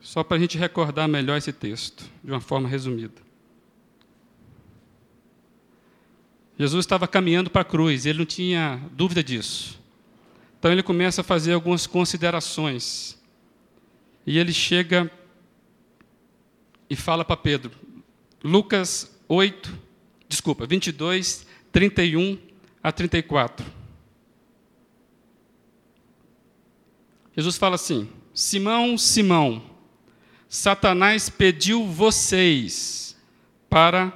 Só 0.00 0.24
para 0.24 0.36
a 0.36 0.40
gente 0.40 0.58
recordar 0.58 1.06
melhor 1.06 1.38
esse 1.38 1.52
texto, 1.52 2.04
de 2.22 2.32
uma 2.32 2.40
forma 2.40 2.68
resumida. 2.68 3.22
Jesus 6.58 6.84
estava 6.84 7.06
caminhando 7.06 7.48
para 7.48 7.62
a 7.62 7.64
cruz, 7.64 8.04
ele 8.04 8.18
não 8.18 8.26
tinha 8.26 8.82
dúvida 8.92 9.22
disso. 9.22 9.80
Então 10.58 10.70
ele 10.70 10.82
começa 10.82 11.20
a 11.20 11.24
fazer 11.24 11.52
algumas 11.52 11.86
considerações. 11.86 13.18
E 14.26 14.36
ele 14.38 14.52
chega 14.52 15.10
e 16.90 16.96
fala 16.96 17.24
para 17.24 17.36
Pedro, 17.36 17.70
Lucas 18.44 19.16
8, 19.28 19.78
desculpa, 20.28 20.66
22, 20.66 21.46
31 21.72 22.38
a 22.82 22.92
34. 22.92 23.81
Jesus 27.36 27.56
fala 27.56 27.76
assim: 27.76 28.08
Simão, 28.34 28.96
Simão, 28.98 29.62
Satanás 30.48 31.28
pediu 31.28 31.86
vocês 31.86 33.16
para 33.68 34.12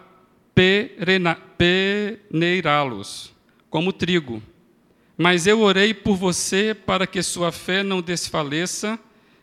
peneirá-los 1.58 3.32
como 3.70 3.92
trigo. 3.92 4.42
Mas 5.16 5.46
eu 5.46 5.60
orei 5.60 5.94
por 5.94 6.16
você 6.16 6.74
para 6.74 7.06
que 7.06 7.22
sua 7.22 7.50
fé 7.50 7.82
não 7.82 8.02
desfaleça, 8.02 8.98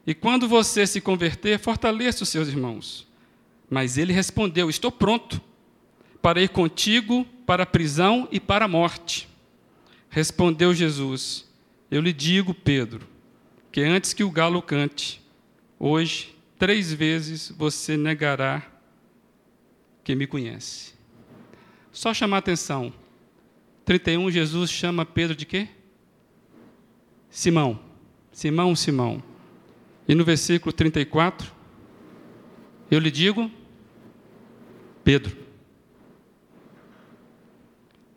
e 0.05 0.13
quando 0.13 0.47
você 0.47 0.85
se 0.85 1.01
converter, 1.01 1.57
fortaleça 1.57 2.21
os 2.23 2.29
seus 2.29 2.47
irmãos. 2.47 3.07
Mas 3.69 3.97
ele 3.97 4.13
respondeu: 4.13 4.69
Estou 4.69 4.91
pronto 4.91 5.41
para 6.21 6.41
ir 6.41 6.49
contigo 6.49 7.25
para 7.45 7.63
a 7.63 7.65
prisão 7.65 8.27
e 8.31 8.39
para 8.39 8.65
a 8.65 8.67
morte. 8.67 9.27
Respondeu 10.09 10.75
Jesus: 10.75 11.49
Eu 11.89 12.01
lhe 12.01 12.13
digo, 12.13 12.53
Pedro, 12.53 13.12
que 13.73 13.81
antes 13.81 14.13
que 14.13 14.23
o 14.23 14.29
galo 14.29 14.61
cante, 14.61 15.19
hoje, 15.79 16.37
três 16.59 16.93
vezes 16.93 17.49
você 17.57 17.97
negará 17.97 18.61
que 20.03 20.13
me 20.13 20.27
conhece. 20.27 20.93
Só 21.91 22.13
chamar 22.13 22.37
atenção. 22.37 22.93
31, 23.83 24.29
Jesus 24.29 24.69
chama 24.69 25.07
Pedro 25.07 25.35
de 25.35 25.47
quê? 25.47 25.67
Simão. 27.31 27.79
Simão, 28.31 28.75
Simão. 28.75 29.23
E 30.07 30.13
no 30.13 30.23
versículo 30.23 30.71
34, 30.71 31.51
eu 32.91 32.99
lhe 32.99 33.09
digo, 33.09 33.49
Pedro. 35.03 35.35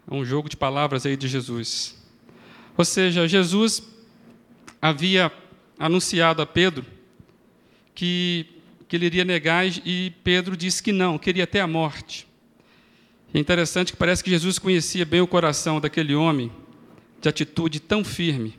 É 0.06 0.14
um 0.14 0.22
jogo 0.22 0.50
de 0.50 0.56
palavras 0.58 1.06
aí 1.06 1.16
de 1.16 1.26
Jesus. 1.26 1.96
Ou 2.76 2.84
seja, 2.84 3.26
Jesus 3.26 3.82
havia 4.82 5.32
anunciado 5.78 6.42
a 6.42 6.46
Pedro 6.46 6.84
que, 7.94 8.46
que 8.88 8.96
ele 8.96 9.06
iria 9.06 9.24
negar 9.24 9.66
e 9.66 10.12
Pedro 10.22 10.56
disse 10.56 10.82
que 10.82 10.92
não, 10.92 11.18
queria 11.18 11.44
até 11.44 11.60
a 11.60 11.66
morte. 11.66 12.26
É 13.34 13.38
interessante 13.38 13.92
que 13.92 13.98
parece 13.98 14.22
que 14.22 14.30
Jesus 14.30 14.58
conhecia 14.58 15.04
bem 15.04 15.20
o 15.20 15.26
coração 15.26 15.80
daquele 15.80 16.14
homem, 16.14 16.50
de 17.20 17.28
atitude 17.28 17.80
tão 17.80 18.04
firme, 18.04 18.58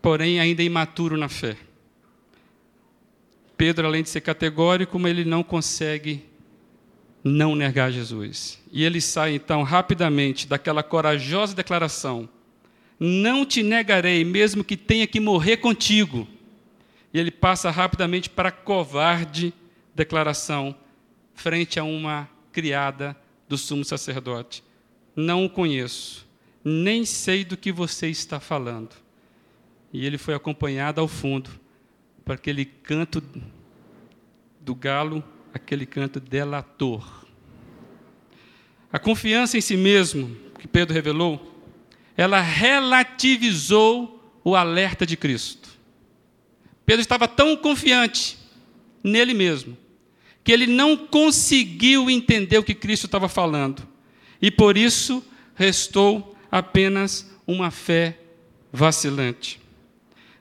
porém 0.00 0.40
ainda 0.40 0.62
imaturo 0.62 1.16
na 1.16 1.28
fé. 1.28 1.56
Pedro, 3.56 3.86
além 3.86 4.04
de 4.04 4.08
ser 4.08 4.20
categórico, 4.20 4.98
ele 5.06 5.24
não 5.24 5.42
consegue 5.42 6.24
não 7.24 7.56
negar 7.56 7.90
Jesus. 7.90 8.60
E 8.72 8.84
ele 8.84 9.00
sai 9.00 9.34
então 9.34 9.64
rapidamente 9.64 10.46
daquela 10.46 10.82
corajosa 10.82 11.54
declaração: 11.54 12.28
Não 12.98 13.44
te 13.44 13.62
negarei, 13.62 14.24
mesmo 14.24 14.62
que 14.62 14.76
tenha 14.76 15.06
que 15.06 15.18
morrer 15.18 15.56
contigo. 15.56 16.26
E 17.12 17.18
ele 17.18 17.30
passa 17.30 17.70
rapidamente 17.70 18.28
para 18.28 18.50
a 18.50 18.52
covarde 18.52 19.52
declaração 19.94 20.74
frente 21.34 21.80
a 21.80 21.84
uma 21.84 22.28
criada 22.52 23.16
do 23.48 23.56
sumo 23.56 23.84
sacerdote: 23.84 24.62
Não 25.16 25.44
o 25.44 25.50
conheço, 25.50 26.26
nem 26.64 27.04
sei 27.04 27.44
do 27.44 27.56
que 27.56 27.72
você 27.72 28.08
está 28.08 28.38
falando. 28.38 28.94
E 29.92 30.04
ele 30.04 30.18
foi 30.18 30.34
acompanhado 30.34 31.00
ao 31.00 31.08
fundo 31.08 31.50
para 32.24 32.34
aquele 32.34 32.64
canto 32.64 33.22
do 34.60 34.74
galo, 34.74 35.24
aquele 35.54 35.86
canto 35.86 36.20
delator. 36.20 37.24
A 38.92 38.98
confiança 38.98 39.56
em 39.56 39.60
si 39.60 39.76
mesmo, 39.76 40.36
que 40.58 40.68
Pedro 40.68 40.94
revelou, 40.94 41.54
ela 42.16 42.40
relativizou 42.40 44.38
o 44.44 44.56
alerta 44.56 45.06
de 45.06 45.16
Cristo. 45.16 45.67
Pedro 46.88 47.02
estava 47.02 47.28
tão 47.28 47.54
confiante 47.54 48.38
nele 49.04 49.34
mesmo, 49.34 49.76
que 50.42 50.50
ele 50.50 50.66
não 50.66 50.96
conseguiu 50.96 52.08
entender 52.08 52.56
o 52.56 52.62
que 52.62 52.74
Cristo 52.74 53.04
estava 53.04 53.28
falando. 53.28 53.86
E 54.40 54.50
por 54.50 54.74
isso 54.74 55.22
restou 55.54 56.34
apenas 56.50 57.30
uma 57.46 57.70
fé 57.70 58.18
vacilante. 58.72 59.60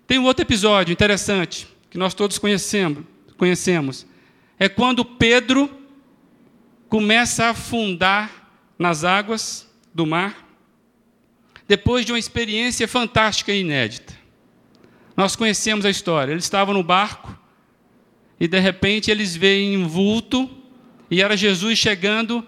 Tem 0.08 0.20
um 0.20 0.24
outro 0.24 0.42
episódio 0.42 0.94
interessante 0.94 1.68
que 1.90 1.98
nós 1.98 2.14
todos 2.14 2.38
conhecemos, 2.38 3.04
conhecemos. 3.38 4.06
É 4.58 4.70
quando 4.70 5.04
Pedro 5.04 5.70
começa 6.88 7.44
a 7.44 7.50
afundar 7.50 8.50
nas 8.80 9.04
águas 9.04 9.70
do 9.94 10.06
mar, 10.06 10.48
depois 11.68 12.06
de 12.06 12.14
uma 12.14 12.20
experiência 12.20 12.88
fantástica 12.88 13.52
e 13.52 13.60
inédita. 13.60 14.17
Nós 15.18 15.36
conhecemos 15.36 15.84
a 15.84 15.90
história. 15.90 16.32
Eles 16.32 16.44
estavam 16.44 16.76
no 16.76 16.84
barco 16.84 17.36
e 18.40 18.48
de 18.48 18.60
repente 18.60 19.10
eles 19.10 19.36
veem 19.36 19.76
um 19.76 19.88
vulto 19.88 20.48
e 21.10 21.24
era 21.24 21.36
Jesus 21.36 21.80
chegando 21.80 22.46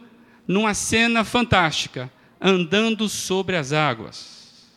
numa 0.48 0.76
cena 0.76 1.24
fantástica, 1.24 2.12
andando 2.40 3.10
sobre 3.10 3.56
as 3.56 3.74
águas. 3.74 4.70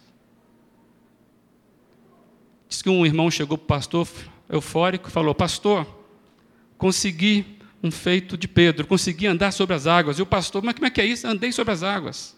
Diz 2.67 2.81
que 2.81 2.89
um 2.89 3.05
irmão 3.05 3.31
chegou 3.31 3.59
para 3.59 3.65
o 3.65 3.69
pastor 3.69 4.09
eufórico 4.49 5.11
e 5.11 5.13
falou: 5.13 5.35
Pastor, 5.35 5.87
consegui 6.79 7.59
um 7.83 7.91
feito 7.91 8.39
de 8.39 8.49
Pedro, 8.49 8.87
consegui 8.87 9.27
andar 9.27 9.53
sobre 9.53 9.77
as 9.77 9.87
águas. 9.87 10.19
E 10.19 10.23
o 10.23 10.27
pastor, 10.27 10.63
mas 10.63 10.75
como 10.75 10.87
é 10.87 10.91
que 10.91 11.01
é 11.01 11.05
isso? 11.05 11.27
Andei 11.27 11.53
sobre 11.53 11.75
as 11.75 11.83
águas. 11.83 12.35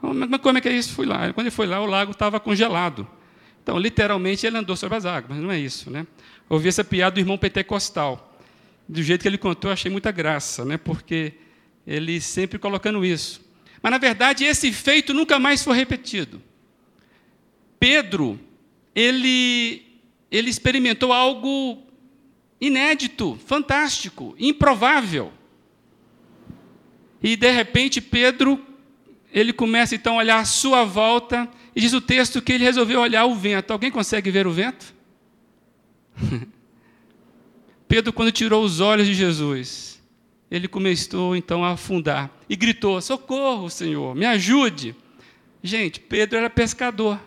Mas 0.00 0.40
como 0.40 0.58
é 0.58 0.60
que 0.60 0.68
é 0.68 0.72
isso? 0.72 0.92
Fui 0.92 1.06
lá. 1.06 1.32
Quando 1.32 1.46
ele 1.46 1.50
foi 1.52 1.66
lá, 1.66 1.80
o 1.80 1.86
lago 1.86 2.10
estava 2.10 2.40
congelado. 2.40 3.06
Então, 3.62 3.78
literalmente, 3.78 4.46
ele 4.46 4.58
andou 4.58 4.76
sobre 4.76 4.96
as 4.96 5.06
águas, 5.06 5.30
mas 5.30 5.38
não 5.38 5.50
é 5.50 5.58
isso. 5.58 5.90
Né? 5.90 6.06
Ouvi 6.48 6.68
essa 6.68 6.82
piada 6.82 7.14
do 7.14 7.20
irmão 7.20 7.38
pentecostal. 7.38 8.38
Do 8.88 9.02
jeito 9.02 9.22
que 9.22 9.28
ele 9.28 9.38
contou, 9.38 9.70
achei 9.70 9.90
muita 9.90 10.10
graça, 10.10 10.64
né? 10.64 10.76
porque 10.76 11.34
ele 11.86 12.20
sempre 12.20 12.58
colocando 12.58 13.04
isso. 13.04 13.40
Mas, 13.80 13.92
na 13.92 13.98
verdade, 13.98 14.44
esse 14.44 14.72
feito 14.72 15.14
nunca 15.14 15.38
mais 15.38 15.62
foi 15.62 15.76
repetido. 15.76 16.42
Pedro 17.78 18.38
ele, 18.94 19.82
ele 20.30 20.50
experimentou 20.50 21.12
algo 21.12 21.82
inédito, 22.60 23.38
fantástico, 23.46 24.34
improvável. 24.38 25.32
E 27.22 27.36
de 27.36 27.50
repente 27.50 28.00
Pedro, 28.00 28.64
ele 29.32 29.52
começa 29.52 29.94
então 29.94 30.14
a 30.14 30.18
olhar 30.18 30.38
à 30.38 30.44
sua 30.44 30.84
volta 30.84 31.48
e 31.74 31.80
diz 31.80 31.92
o 31.92 32.00
texto 32.00 32.42
que 32.42 32.52
ele 32.52 32.64
resolveu 32.64 33.00
olhar 33.00 33.24
o 33.24 33.34
vento. 33.34 33.70
Alguém 33.72 33.90
consegue 33.90 34.30
ver 34.30 34.46
o 34.46 34.52
vento? 34.52 34.94
Pedro, 37.88 38.12
quando 38.12 38.32
tirou 38.32 38.62
os 38.64 38.80
olhos 38.80 39.06
de 39.06 39.14
Jesus, 39.14 40.02
ele 40.50 40.68
começou 40.68 41.34
então 41.34 41.64
a 41.64 41.70
afundar 41.72 42.30
e 42.48 42.56
gritou: 42.56 43.00
Socorro, 43.00 43.70
Senhor, 43.70 44.14
me 44.14 44.26
ajude. 44.26 44.94
Gente, 45.62 46.00
Pedro 46.00 46.38
era 46.38 46.50
pescador. 46.50 47.20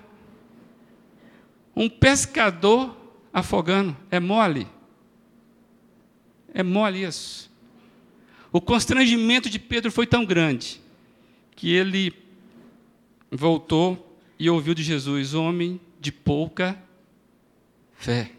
Um 1.76 1.90
pescador 1.90 2.96
afogando. 3.34 3.96
É 4.12 4.20
mole. 4.20 4.68
É 6.54 6.64
mole 6.64 7.04
isso. 7.04 7.52
O 8.52 8.62
constrangimento 8.62 9.50
de 9.50 9.60
Pedro 9.60 9.92
foi 9.92 10.08
tão 10.08 10.24
grande 10.24 10.80
que 11.56 11.74
ele 11.74 12.14
voltou 13.30 14.05
e 14.38 14.50
ouviu 14.50 14.74
de 14.74 14.84
Jesus, 14.84 15.34
homem 15.34 15.80
de 16.00 16.12
pouca 16.12 16.78
fé. 17.98 18.32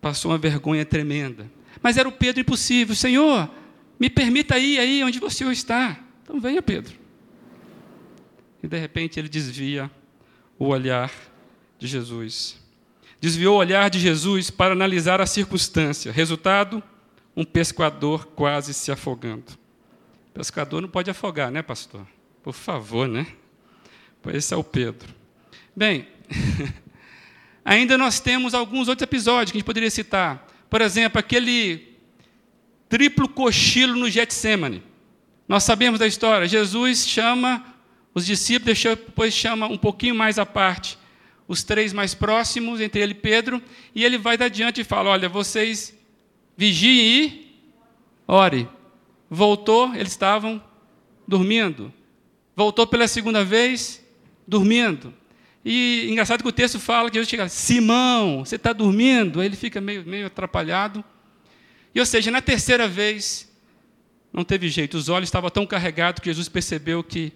Passou 0.00 0.30
uma 0.30 0.38
vergonha 0.38 0.84
tremenda. 0.84 1.50
Mas 1.82 1.96
era 1.96 2.08
o 2.08 2.12
Pedro 2.12 2.40
impossível. 2.40 2.94
Senhor, 2.94 3.50
me 3.98 4.08
permita 4.08 4.58
ir 4.58 4.78
aí 4.78 5.02
onde 5.04 5.18
você 5.18 5.44
está. 5.50 5.98
Então 6.22 6.40
venha, 6.40 6.62
Pedro. 6.62 6.94
E 8.62 8.66
de 8.66 8.78
repente 8.78 9.18
ele 9.18 9.28
desvia 9.28 9.90
o 10.58 10.66
olhar 10.66 11.12
de 11.78 11.86
Jesus. 11.86 12.58
Desviou 13.20 13.56
o 13.56 13.58
olhar 13.58 13.88
de 13.90 13.98
Jesus 13.98 14.50
para 14.50 14.72
analisar 14.72 15.20
a 15.20 15.26
circunstância. 15.26 16.10
Resultado: 16.12 16.82
um 17.36 17.44
pescador 17.44 18.26
quase 18.26 18.72
se 18.74 18.90
afogando. 18.90 19.58
Pescador 20.32 20.80
não 20.80 20.88
pode 20.88 21.10
afogar, 21.10 21.50
né, 21.50 21.62
pastor? 21.62 22.06
Por 22.42 22.52
favor, 22.52 23.08
né? 23.08 23.26
Esse 24.26 24.54
é 24.54 24.56
o 24.56 24.64
Pedro. 24.64 25.14
Bem, 25.74 26.06
ainda 27.64 27.96
nós 27.96 28.20
temos 28.20 28.54
alguns 28.54 28.88
outros 28.88 29.02
episódios 29.02 29.50
que 29.52 29.56
a 29.56 29.60
gente 29.60 29.66
poderia 29.66 29.90
citar. 29.90 30.46
Por 30.68 30.80
exemplo, 30.80 31.18
aquele 31.18 31.96
triplo 32.88 33.28
cochilo 33.28 33.96
no 33.96 34.10
Getsemane. 34.10 34.82
Nós 35.46 35.64
sabemos 35.64 35.98
da 35.98 36.06
história. 36.06 36.46
Jesus 36.46 37.06
chama 37.06 37.74
os 38.14 38.26
discípulos, 38.26 38.82
depois 38.82 39.32
chama 39.32 39.66
um 39.66 39.78
pouquinho 39.78 40.14
mais 40.14 40.38
à 40.38 40.44
parte 40.44 40.98
os 41.48 41.64
três 41.64 41.94
mais 41.94 42.14
próximos, 42.14 42.78
entre 42.78 43.00
ele 43.00 43.12
e 43.12 43.14
Pedro, 43.14 43.62
e 43.94 44.04
ele 44.04 44.18
vai 44.18 44.36
adiante 44.38 44.82
e 44.82 44.84
fala: 44.84 45.08
Olha, 45.08 45.28
vocês 45.28 45.96
vigiem 46.54 47.24
e 47.24 47.62
ore. 48.28 48.68
Voltou, 49.30 49.94
eles 49.94 50.12
estavam 50.12 50.62
dormindo. 51.26 51.92
Voltou 52.54 52.86
pela 52.86 53.08
segunda 53.08 53.42
vez, 53.42 54.04
dormindo. 54.48 55.12
E 55.62 56.08
engraçado 56.10 56.42
que 56.42 56.48
o 56.48 56.52
texto 56.52 56.80
fala 56.80 57.10
que 57.10 57.16
Jesus 57.16 57.28
chega, 57.28 57.48
Simão, 57.48 58.44
você 58.44 58.56
está 58.56 58.72
dormindo? 58.72 59.40
Aí 59.40 59.46
ele 59.46 59.56
fica 59.56 59.80
meio, 59.80 60.02
meio 60.06 60.26
atrapalhado. 60.26 61.04
E 61.94 62.00
ou 62.00 62.06
seja, 62.06 62.30
na 62.30 62.40
terceira 62.40 62.88
vez, 62.88 63.52
não 64.32 64.44
teve 64.44 64.68
jeito, 64.70 64.96
os 64.96 65.10
olhos 65.10 65.28
estavam 65.28 65.50
tão 65.50 65.66
carregados 65.66 66.20
que 66.20 66.30
Jesus 66.30 66.48
percebeu 66.48 67.04
que 67.04 67.32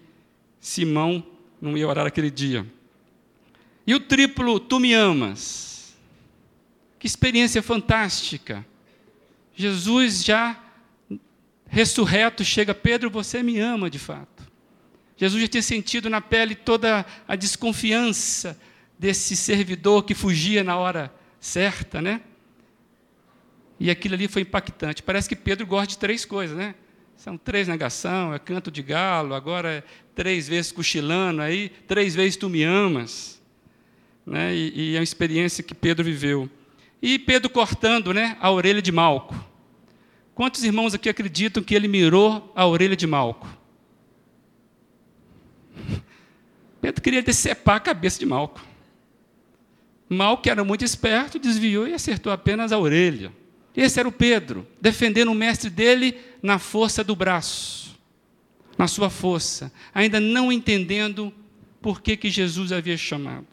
Simão 0.59 1.23
não 1.61 1.77
ia 1.77 1.87
orar 1.87 2.07
aquele 2.07 2.31
dia. 2.31 2.65
E 3.85 3.93
o 3.93 3.99
triplo, 3.99 4.59
tu 4.59 4.79
me 4.79 4.93
amas. 4.93 5.95
Que 6.97 7.05
experiência 7.05 7.61
fantástica. 7.61 8.65
Jesus 9.55 10.23
já 10.23 10.59
ressurreto 11.67 12.43
chega, 12.43 12.73
Pedro, 12.73 13.09
você 13.09 13.43
me 13.43 13.59
ama 13.59 13.89
de 13.89 13.99
fato. 13.99 14.32
Jesus 15.15 15.41
já 15.41 15.47
tinha 15.47 15.61
sentido 15.61 16.09
na 16.09 16.21
pele 16.21 16.55
toda 16.55 17.05
a 17.27 17.35
desconfiança 17.35 18.59
desse 18.97 19.35
servidor 19.35 20.03
que 20.03 20.13
fugia 20.13 20.63
na 20.63 20.77
hora 20.77 21.13
certa, 21.39 22.01
né? 22.01 22.21
E 23.79 23.89
aquilo 23.89 24.15
ali 24.15 24.27
foi 24.27 24.43
impactante. 24.43 25.03
Parece 25.03 25.27
que 25.27 25.35
Pedro 25.35 25.67
gosta 25.67 25.87
de 25.87 25.97
três 25.97 26.25
coisas, 26.25 26.55
né? 26.55 26.75
São 27.17 27.37
três 27.37 27.67
negação, 27.67 28.33
é 28.33 28.39
canto 28.39 28.71
de 28.71 28.81
galo, 28.81 29.33
agora 29.33 29.69
é 29.69 29.83
três 30.15 30.47
vezes 30.47 30.71
cochilando, 30.71 31.41
aí 31.41 31.69
três 31.87 32.15
vezes 32.15 32.35
tu 32.35 32.49
me 32.49 32.63
amas. 32.63 33.41
Né? 34.25 34.53
E, 34.55 34.91
e 34.91 34.95
é 34.95 34.99
uma 34.99 35.03
experiência 35.03 35.63
que 35.63 35.75
Pedro 35.75 36.03
viveu. 36.03 36.49
E 37.01 37.19
Pedro 37.19 37.49
cortando 37.49 38.13
né, 38.13 38.37
a 38.39 38.49
orelha 38.51 38.81
de 38.81 38.91
Malco. 38.91 39.35
Quantos 40.33 40.63
irmãos 40.63 40.93
aqui 40.93 41.09
acreditam 41.09 41.61
que 41.61 41.75
ele 41.75 41.87
mirou 41.87 42.51
a 42.55 42.65
orelha 42.65 42.95
de 42.95 43.05
Malco? 43.05 43.47
Pedro 46.83 47.01
queria 47.01 47.23
decepar 47.23 47.77
a 47.77 47.79
cabeça 47.79 48.19
de 48.19 48.25
Malco. 48.25 48.61
Malco, 50.09 50.43
que 50.43 50.49
era 50.49 50.65
muito 50.65 50.83
esperto, 50.83 51.39
desviou 51.39 51.87
e 51.87 51.93
acertou 51.93 52.29
apenas 52.29 52.73
a 52.73 52.77
orelha. 52.77 53.31
Esse 53.73 54.01
era 54.01 54.09
o 54.09 54.11
Pedro, 54.11 54.67
defendendo 54.81 55.31
o 55.31 55.33
mestre 55.33 55.69
dele 55.69 56.19
na 56.41 56.59
força 56.59 57.01
do 57.01 57.15
braço, 57.15 57.97
na 58.77 58.85
sua 58.85 59.09
força, 59.09 59.71
ainda 59.93 60.19
não 60.19 60.51
entendendo 60.51 61.33
por 61.81 62.01
que, 62.01 62.17
que 62.17 62.29
Jesus 62.29 62.73
havia 62.73 62.97
chamado. 62.97 63.47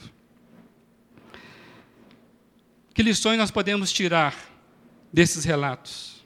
Que 2.92 3.00
lições 3.00 3.38
nós 3.38 3.52
podemos 3.52 3.92
tirar 3.92 4.34
desses 5.12 5.44
relatos? 5.44 6.24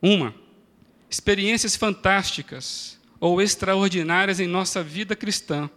Uma, 0.00 0.34
experiências 1.10 1.76
fantásticas 1.76 2.98
ou 3.20 3.40
extraordinárias 3.40 4.40
em 4.40 4.46
nossa 4.46 4.82
vida 4.82 5.14
cristã 5.16 5.70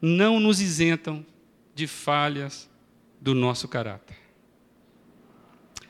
não 0.00 0.40
nos 0.40 0.60
isentam 0.60 1.24
de 1.74 1.86
falhas 1.86 2.68
do 3.20 3.34
nosso 3.34 3.68
caráter. 3.68 4.16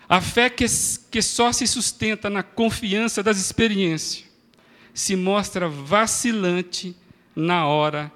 A 0.09 0.20
fé 0.20 0.50
que, 0.50 0.66
que 1.11 1.22
só 1.22 1.52
se 1.52 1.66
sustenta 1.66 2.28
na 2.28 2.42
confiança 2.42 3.22
das 3.22 3.38
experiências 3.38 4.31
se 4.92 5.16
mostra 5.16 5.68
vacilante 5.68 6.94
na 7.35 7.66
hora 7.66 8.12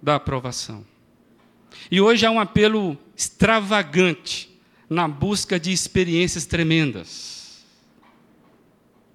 da 0.00 0.14
aprovação. 0.14 0.86
E 1.90 2.00
hoje 2.00 2.24
há 2.24 2.30
um 2.30 2.40
apelo 2.40 2.96
extravagante 3.14 4.50
na 4.88 5.06
busca 5.06 5.60
de 5.60 5.70
experiências 5.70 6.46
tremendas. 6.46 7.64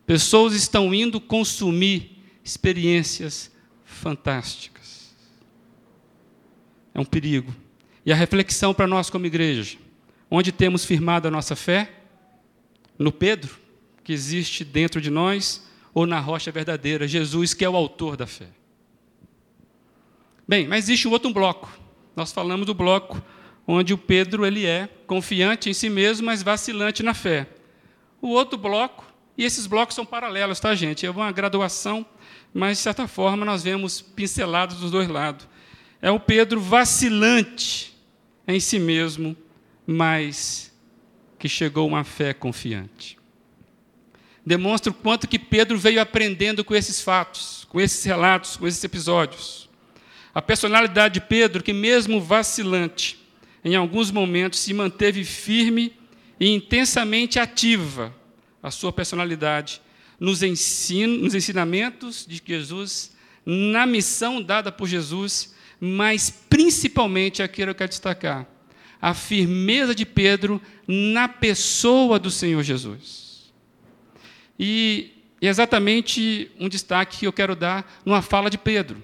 Pessoas 0.05 0.53
estão 0.53 0.93
indo 0.93 1.19
consumir 1.19 2.16
experiências 2.47 3.51
fantásticas. 3.83 5.13
É 6.93 6.99
um 6.99 7.05
perigo. 7.05 7.53
E 8.05 8.12
a 8.12 8.15
reflexão 8.15 8.73
para 8.73 8.88
nós 8.88 9.10
como 9.10 9.25
igreja, 9.25 9.77
onde 10.31 10.51
temos 10.53 10.86
firmado 10.86 11.27
a 11.27 11.31
nossa 11.31 11.57
fé? 11.57 11.91
No 12.97 13.12
Pedro, 13.12 13.60
que 14.01 14.13
existe 14.13 14.63
dentro 14.63 15.01
de 15.01 15.10
nós, 15.10 15.67
ou 15.93 16.07
na 16.07 16.21
rocha 16.21 16.49
verdadeira, 16.49 17.05
Jesus, 17.05 17.53
que 17.53 17.65
é 17.65 17.69
o 17.69 17.75
autor 17.75 18.15
da 18.15 18.25
fé. 18.25 18.47
Bem, 20.47 20.67
mas 20.67 20.86
existe 20.86 21.05
um 21.05 21.12
outro 21.12 21.33
bloco. 21.33 21.69
Nós 22.15 22.31
falamos 22.31 22.65
do 22.65 22.73
bloco 22.73 23.21
onde 23.67 23.93
o 23.93 23.97
Pedro 23.97 24.45
ele 24.45 24.65
é 24.65 24.88
confiante 25.05 25.69
em 25.69 25.73
si 25.73 25.89
mesmo, 25.89 26.27
mas 26.27 26.41
vacilante 26.41 27.03
na 27.03 27.13
fé. 27.13 27.49
O 28.21 28.29
outro 28.29 28.57
bloco 28.57 29.05
e 29.38 29.43
esses 29.43 29.67
blocos 29.67 29.93
são 29.93 30.05
paralelos, 30.05 30.60
tá, 30.60 30.73
gente? 30.73 31.05
É 31.05 31.12
uma 31.12 31.31
graduação, 31.31 32.05
mas, 32.58 32.80
de 32.80 32.84
certa 32.84 33.08
forma, 33.08 33.46
nós 33.46 33.62
vemos 33.62 34.02
pincelados 34.02 34.78
dos 34.78 34.89
dois 34.89 35.08
lados. 35.08 35.48
É 36.02 36.10
o 36.10 36.20
Pedro 36.20 36.60
vacilante 36.60 37.96
em 38.48 38.60
si 38.60 38.80
mesmo, 38.80 39.38
mas 39.86 40.74
que 41.38 41.48
chegou 41.48 41.88
uma 41.88 42.04
fé 42.04 42.34
confiante. 42.34 43.15
Demonstra 44.43 44.89
o 44.89 44.96
quanto 44.96 45.28
que 45.28 45.38
Pedro 45.38 45.78
veio 45.78 46.02
aprendendo 46.02 46.65
com 46.65 46.74
esses 46.74 47.00
fatos, 47.00 47.67
com 47.70 47.80
esses 47.80 48.04
relatos, 48.04 48.58
com 48.58 48.67
esses 48.67 48.84
episódios. 48.84 49.70
A 50.34 50.41
personalidade 50.41 51.13
de 51.13 51.22
Pedro, 51.22 51.62
que 51.62 51.74
mesmo 51.74 52.20
vacilante, 52.20 53.24
em 53.63 53.76
alguns 53.76 54.10
momentos 54.10 54.58
se 54.62 54.74
manteve 54.74 55.24
firme 55.24 55.93
e 56.39 56.50
intensamente 56.50 57.38
ativa 57.38 58.15
a 58.63 58.72
sua 58.72 58.91
personalidade 58.91 59.80
nos, 60.19 60.43
ensino, 60.43 61.17
nos 61.17 61.36
ensinamentos 61.36 62.25
de 62.27 62.41
Jesus, 62.45 63.15
na 63.45 63.86
missão 63.86 64.41
dada 64.41 64.71
por 64.71 64.88
Jesus, 64.88 65.53
mas 65.80 66.30
principalmente 66.30 67.43
aqui 67.43 67.62
eu 67.62 67.75
quero 67.75 67.89
destacar 67.89 68.47
a 69.01 69.13
firmeza 69.13 69.93
de 69.93 70.06
Pedro 70.06 70.62
na 70.88 71.27
pessoa 71.27 72.19
do 72.19 72.32
Senhor 72.32 72.63
Jesus. 72.63 73.53
E 74.60 75.12
exatamente 75.39 76.51
um 76.60 76.67
destaque 76.67 77.19
que 77.19 77.27
eu 77.27 77.34
quero 77.34 77.56
dar 77.56 78.01
numa 78.03 78.21
fala 78.21 78.49
de 78.49 78.58
Pedro. 78.58 79.03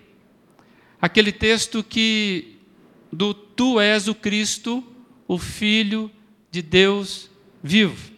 Aquele 0.99 1.31
texto 1.31 1.83
que 1.83 2.57
do 3.11 3.33
tu 3.33 3.79
és 3.79 4.07
o 4.07 4.15
Cristo, 4.15 4.83
o 5.27 5.37
filho 5.37 6.09
de 6.49 6.61
Deus 6.61 7.29
vivo. 7.61 8.11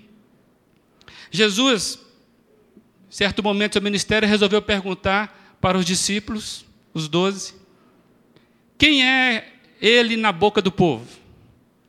Jesus, 1.29 1.99
certo 3.15 3.41
momento 3.41 3.75
seu 3.75 3.81
ministério, 3.81 4.27
resolveu 4.27 4.61
perguntar 4.61 5.57
para 5.61 5.77
os 5.77 5.85
discípulos, 5.85 6.65
os 6.93 7.07
doze, 7.07 7.53
quem 8.77 9.07
é 9.07 9.53
ele 9.81 10.17
na 10.17 10.33
boca 10.33 10.61
do 10.61 10.69
povo? 10.69 11.05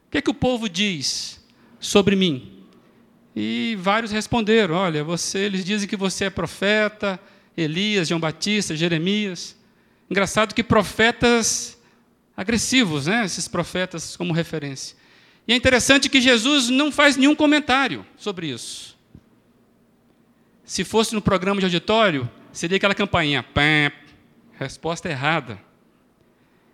O 0.06 0.10
que 0.12 0.18
é 0.18 0.22
que 0.22 0.30
o 0.30 0.34
povo 0.34 0.68
diz 0.68 1.44
sobre 1.80 2.14
mim? 2.14 2.62
E 3.34 3.76
vários 3.80 4.12
responderam: 4.12 4.76
Olha, 4.76 5.02
você, 5.02 5.40
eles 5.40 5.64
dizem 5.64 5.88
que 5.88 5.96
você 5.96 6.26
é 6.26 6.30
profeta, 6.30 7.18
Elias, 7.56 8.06
João 8.06 8.20
Batista, 8.20 8.76
Jeremias. 8.76 9.56
Engraçado 10.08 10.54
que 10.54 10.62
profetas 10.62 11.76
agressivos, 12.36 13.08
né? 13.08 13.24
esses 13.24 13.48
profetas 13.48 14.16
como 14.16 14.32
referência. 14.32 14.96
E 15.48 15.52
é 15.52 15.56
interessante 15.56 16.08
que 16.08 16.20
Jesus 16.20 16.68
não 16.68 16.92
faz 16.92 17.16
nenhum 17.16 17.34
comentário 17.34 18.06
sobre 18.16 18.46
isso. 18.46 18.95
Se 20.66 20.82
fosse 20.82 21.14
no 21.14 21.22
programa 21.22 21.60
de 21.60 21.66
auditório, 21.66 22.28
seria 22.52 22.76
aquela 22.76 22.94
campainha, 22.94 23.40
pam, 23.40 23.92
resposta 24.58 25.08
errada. 25.08 25.58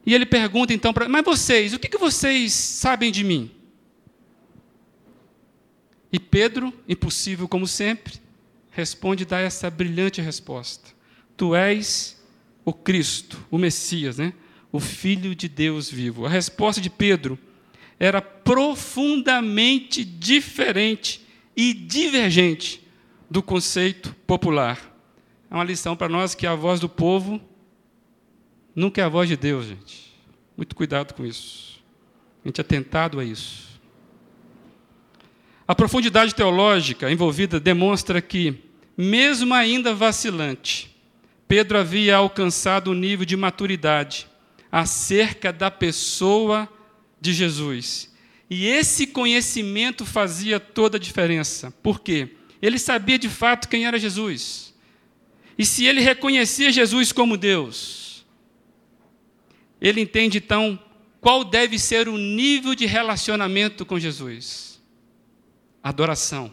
E 0.05 0.14
ele 0.14 0.24
pergunta 0.24 0.72
então 0.72 0.94
para, 0.94 1.09
mas 1.09 1.22
vocês, 1.22 1.74
o 1.74 1.78
que, 1.78 1.88
que 1.88 1.98
vocês 1.98 2.55
sabem 2.55 3.12
de 3.12 3.22
mim? 3.22 3.50
E 6.11 6.18
Pedro, 6.18 6.72
impossível 6.88 7.46
como 7.46 7.66
sempre, 7.66 8.14
responde 8.70 9.24
e 9.24 9.26
dá 9.26 9.38
essa 9.38 9.70
brilhante 9.70 10.22
resposta: 10.22 10.90
Tu 11.37 11.55
és 11.55 12.18
o 12.64 12.72
Cristo, 12.72 13.46
o 13.50 13.59
Messias, 13.59 14.16
né? 14.16 14.33
o 14.72 14.81
Filho 14.81 15.35
de 15.35 15.48
Deus 15.48 15.90
vivo. 15.90 16.24
A 16.24 16.31
resposta 16.31 16.81
de 16.81 16.88
Pedro 16.88 17.38
era 18.00 18.22
profundamente 18.22 20.02
diferente 20.02 21.20
e 21.55 21.74
divergente 21.74 22.82
do 23.33 23.42
conceito 23.42 24.14
popular. 24.27 24.79
É 25.51 25.55
uma 25.55 25.64
lição 25.64 25.97
para 25.97 26.07
nós 26.07 26.35
que 26.35 26.47
a 26.47 26.55
voz 26.55 26.79
do 26.79 26.88
povo 26.88 27.40
nunca 28.77 29.01
é 29.01 29.05
a 29.05 29.09
voz 29.09 29.27
de 29.27 29.38
Deus, 29.38 29.64
gente. 29.64 30.12
Muito 30.55 30.77
cuidado 30.77 31.14
com 31.14 31.25
isso. 31.25 31.83
A 32.45 32.49
gente 32.49 32.61
é 32.61 32.64
tentado 32.64 33.18
a 33.18 33.25
isso. 33.25 33.81
A 35.66 35.75
profundidade 35.75 36.35
teológica 36.35 37.11
envolvida 37.11 37.59
demonstra 37.59 38.21
que, 38.21 38.62
mesmo 38.99 39.55
ainda 39.55 39.95
vacilante, 39.95 40.95
Pedro 41.49 41.79
havia 41.79 42.16
alcançado 42.16 42.90
um 42.90 42.95
nível 42.95 43.25
de 43.25 43.37
maturidade 43.37 44.29
acerca 44.71 45.51
da 45.51 45.71
pessoa 45.71 46.68
de 47.18 47.33
Jesus. 47.33 48.12
E 48.51 48.66
esse 48.66 49.07
conhecimento 49.07 50.05
fazia 50.05 50.61
toda 50.61 50.99
a 50.99 51.01
diferença. 51.01 51.71
Por 51.83 52.01
quê? 52.01 52.37
Ele 52.62 52.79
sabia 52.79 53.18
de 53.18 53.29
fato 53.29 53.68
quem 53.68 53.85
era 53.85 53.98
Jesus. 53.98 54.72
E 55.59 55.66
se 55.66 55.85
ele 55.85 56.01
reconhecia 56.01 56.72
Jesus 56.72 57.12
como 57.12 57.37
Deus, 57.37 58.25
ele 59.81 60.01
entende 60.01 60.38
então 60.38 60.81
qual 61.20 61.44
deve 61.44 61.79
ser 61.79 62.09
o 62.09 62.16
nível 62.16 62.75
de 62.75 62.87
relacionamento 62.87 63.85
com 63.85 63.98
Jesus. 63.98 64.81
Adoração. 65.83 66.51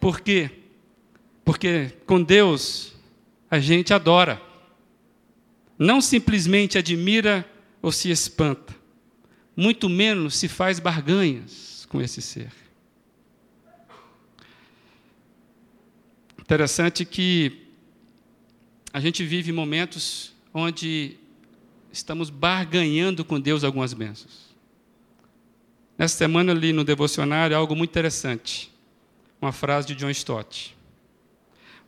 Por 0.00 0.20
quê? 0.20 0.50
Porque 1.44 1.92
com 2.06 2.20
Deus 2.22 2.94
a 3.50 3.60
gente 3.60 3.92
adora. 3.92 4.40
Não 5.78 6.00
simplesmente 6.00 6.78
admira 6.78 7.48
ou 7.82 7.92
se 7.92 8.10
espanta 8.10 8.82
muito 9.56 9.88
menos 9.88 10.36
se 10.36 10.48
faz 10.48 10.78
barganhas 10.78 11.86
com 11.88 12.00
esse 12.00 12.22
ser. 12.22 12.50
Interessante 16.42 17.04
que 17.04 17.66
a 18.92 19.00
gente 19.00 19.24
vive 19.24 19.50
momentos 19.50 20.34
onde 20.52 21.16
estamos 21.90 22.28
barganhando 22.28 23.24
com 23.24 23.40
Deus 23.40 23.64
algumas 23.64 23.94
bênçãos. 23.94 24.52
Nessa 25.96 26.18
semana 26.18 26.52
ali 26.52 26.72
no 26.72 26.84
devocionário, 26.84 27.56
algo 27.56 27.74
muito 27.74 27.90
interessante. 27.90 28.70
Uma 29.40 29.52
frase 29.52 29.88
de 29.88 29.94
John 29.94 30.10
Stott. 30.10 30.76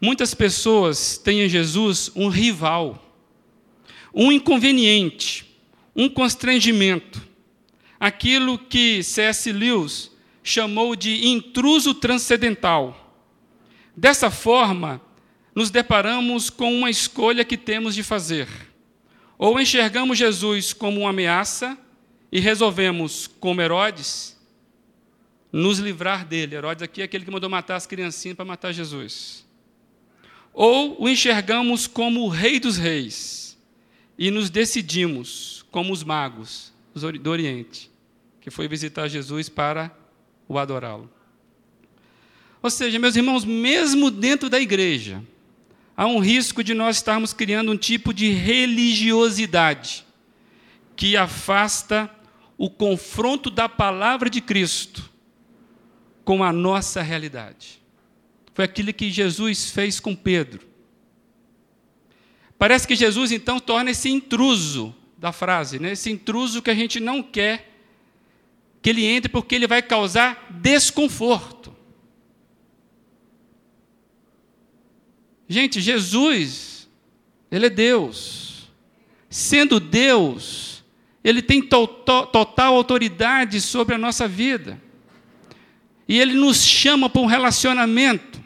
Muitas 0.01 0.35
pessoas 0.35 1.19
têm 1.19 1.43
em 1.43 1.49
Jesus 1.49 2.11
um 2.17 2.29
rival, 2.29 3.15
um 4.13 4.33
inconveniente, 4.33 5.47
um 5.95 6.09
constrangimento 6.09 7.35
aquilo 8.05 8.59
que 8.59 9.03
C.S. 9.03 9.51
Lewis 9.51 10.11
chamou 10.43 10.95
de 10.95 11.27
intruso 11.27 11.95
transcendental. 11.95 13.04
Dessa 13.97 14.31
forma, 14.31 15.01
nos 15.55 15.71
deparamos 15.71 16.51
com 16.51 16.75
uma 16.75 16.91
escolha 16.91 17.45
que 17.45 17.57
temos 17.57 17.95
de 17.95 18.03
fazer. 18.03 18.49
Ou 19.39 19.61
enxergamos 19.61 20.19
Jesus 20.19 20.73
como 20.73 21.01
uma 21.01 21.11
ameaça 21.11 21.79
e 22.31 22.41
resolvemos, 22.41 23.29
como 23.39 23.61
Herodes, 23.61 24.37
nos 25.53 25.79
livrar 25.79 26.27
dele. 26.27 26.57
Herodes 26.57 26.83
aqui 26.83 27.01
é 27.01 27.05
aquele 27.05 27.25
que 27.25 27.31
mandou 27.31 27.49
matar 27.49 27.77
as 27.77 27.87
criancinhas 27.87 28.37
para 28.37 28.45
matar 28.45 28.73
Jesus. 28.73 29.47
Ou 30.53 31.01
o 31.01 31.09
enxergamos 31.09 31.87
como 31.87 32.23
o 32.23 32.29
rei 32.29 32.59
dos 32.59 32.77
reis 32.77 33.57
e 34.19 34.31
nos 34.31 34.51
decidimos, 34.51 35.65
como 35.71 35.93
os 35.93 36.03
magos 36.03 36.73
do 37.21 37.31
Oriente, 37.31 37.91
que 38.41 38.51
foi 38.51 38.67
visitar 38.69 39.09
Jesus 39.09 39.49
para 39.49 39.97
o 40.49 40.59
adorá-lo. 40.59 41.11
Ou 42.65 42.71
seja, 42.71 42.99
meus 42.99 43.15
irmãos, 43.15 43.45
mesmo 43.45 44.11
dentro 44.11 44.49
da 44.49 44.59
igreja, 44.59 45.23
há 45.95 46.07
um 46.07 46.19
risco 46.19 46.65
de 46.65 46.73
nós 46.73 46.97
estarmos 46.97 47.35
criando 47.35 47.71
um 47.71 47.77
tipo 47.77 48.15
de 48.15 48.31
religiosidade 48.31 50.03
que 50.97 51.15
afasta 51.15 52.11
o 52.57 52.71
confronto 52.71 53.51
da 53.51 53.69
palavra 53.69 54.31
de 54.31 54.41
Cristo 54.41 55.11
com 56.25 56.43
a 56.43 56.55
nossa 56.55 57.03
realidade. 57.03 57.83
Foi 58.55 58.65
aquilo 58.65 58.95
que 58.95 59.11
Jesus 59.11 59.69
fez 59.69 60.01
com 60.01 60.17
Pedro. 60.17 60.67
Parece 62.59 62.89
que 62.89 62.97
Jesus 62.97 63.31
então 63.31 63.61
torna 63.61 63.91
esse 63.91 64.09
intruso 64.09 64.95
da 65.19 65.33
frase, 65.33 65.79
né? 65.79 65.93
esse 65.93 66.11
intruso 66.11 66.63
que 66.63 66.71
a 66.71 66.75
gente 66.75 66.99
não 66.99 67.23
quer 67.23 67.75
que 68.81 68.89
ele 68.89 69.05
entre 69.05 69.29
porque 69.29 69.55
ele 69.55 69.67
vai 69.67 69.83
causar 69.83 70.49
desconforto. 70.63 71.74
Gente, 75.49 75.81
Jesus, 75.81 76.89
ele 77.51 77.67
é 77.67 77.71
Deus. 77.71 78.71
Sendo 79.29 79.79
Deus, 79.79 80.85
ele 81.23 81.43
tem 81.43 81.61
to 81.61 81.87
to 81.87 82.27
total 82.27 82.75
autoridade 82.75 83.61
sobre 83.61 83.95
a 83.95 83.99
nossa 83.99 84.27
vida. 84.29 84.81
E 86.07 86.21
ele 86.21 86.35
nos 86.35 86.63
chama 86.63 87.09
para 87.09 87.23
um 87.23 87.27
relacionamento. 87.27 88.43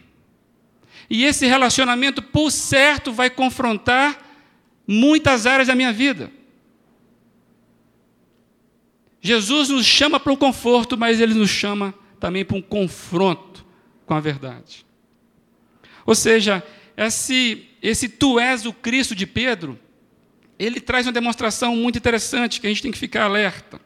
E 1.10 1.24
esse 1.24 1.46
relacionamento, 1.46 2.22
por 2.22 2.50
certo, 2.50 3.12
vai 3.12 3.30
confrontar 3.30 4.18
muitas 4.86 5.46
áreas 5.46 5.68
da 5.68 5.74
minha 5.74 5.92
vida. 5.92 6.30
Jesus 9.20 9.68
nos 9.68 9.84
chama 9.84 10.20
para 10.20 10.32
o 10.32 10.36
conforto, 10.36 10.96
mas 10.96 11.20
ele 11.20 11.34
nos 11.34 11.50
chama 11.50 11.92
também 12.20 12.44
para 12.44 12.56
um 12.56 12.62
confronto 12.62 13.64
com 14.06 14.14
a 14.14 14.20
verdade. 14.20 14.86
Ou 16.06 16.14
seja, 16.14 16.64
esse, 17.06 17.68
esse 17.80 18.08
tu 18.08 18.40
és 18.40 18.66
o 18.66 18.72
Cristo 18.72 19.14
de 19.14 19.26
Pedro, 19.26 19.78
ele 20.58 20.80
traz 20.80 21.06
uma 21.06 21.12
demonstração 21.12 21.76
muito 21.76 21.96
interessante 21.96 22.60
que 22.60 22.66
a 22.66 22.70
gente 22.70 22.82
tem 22.82 22.90
que 22.90 22.98
ficar 22.98 23.24
alerta. 23.24 23.80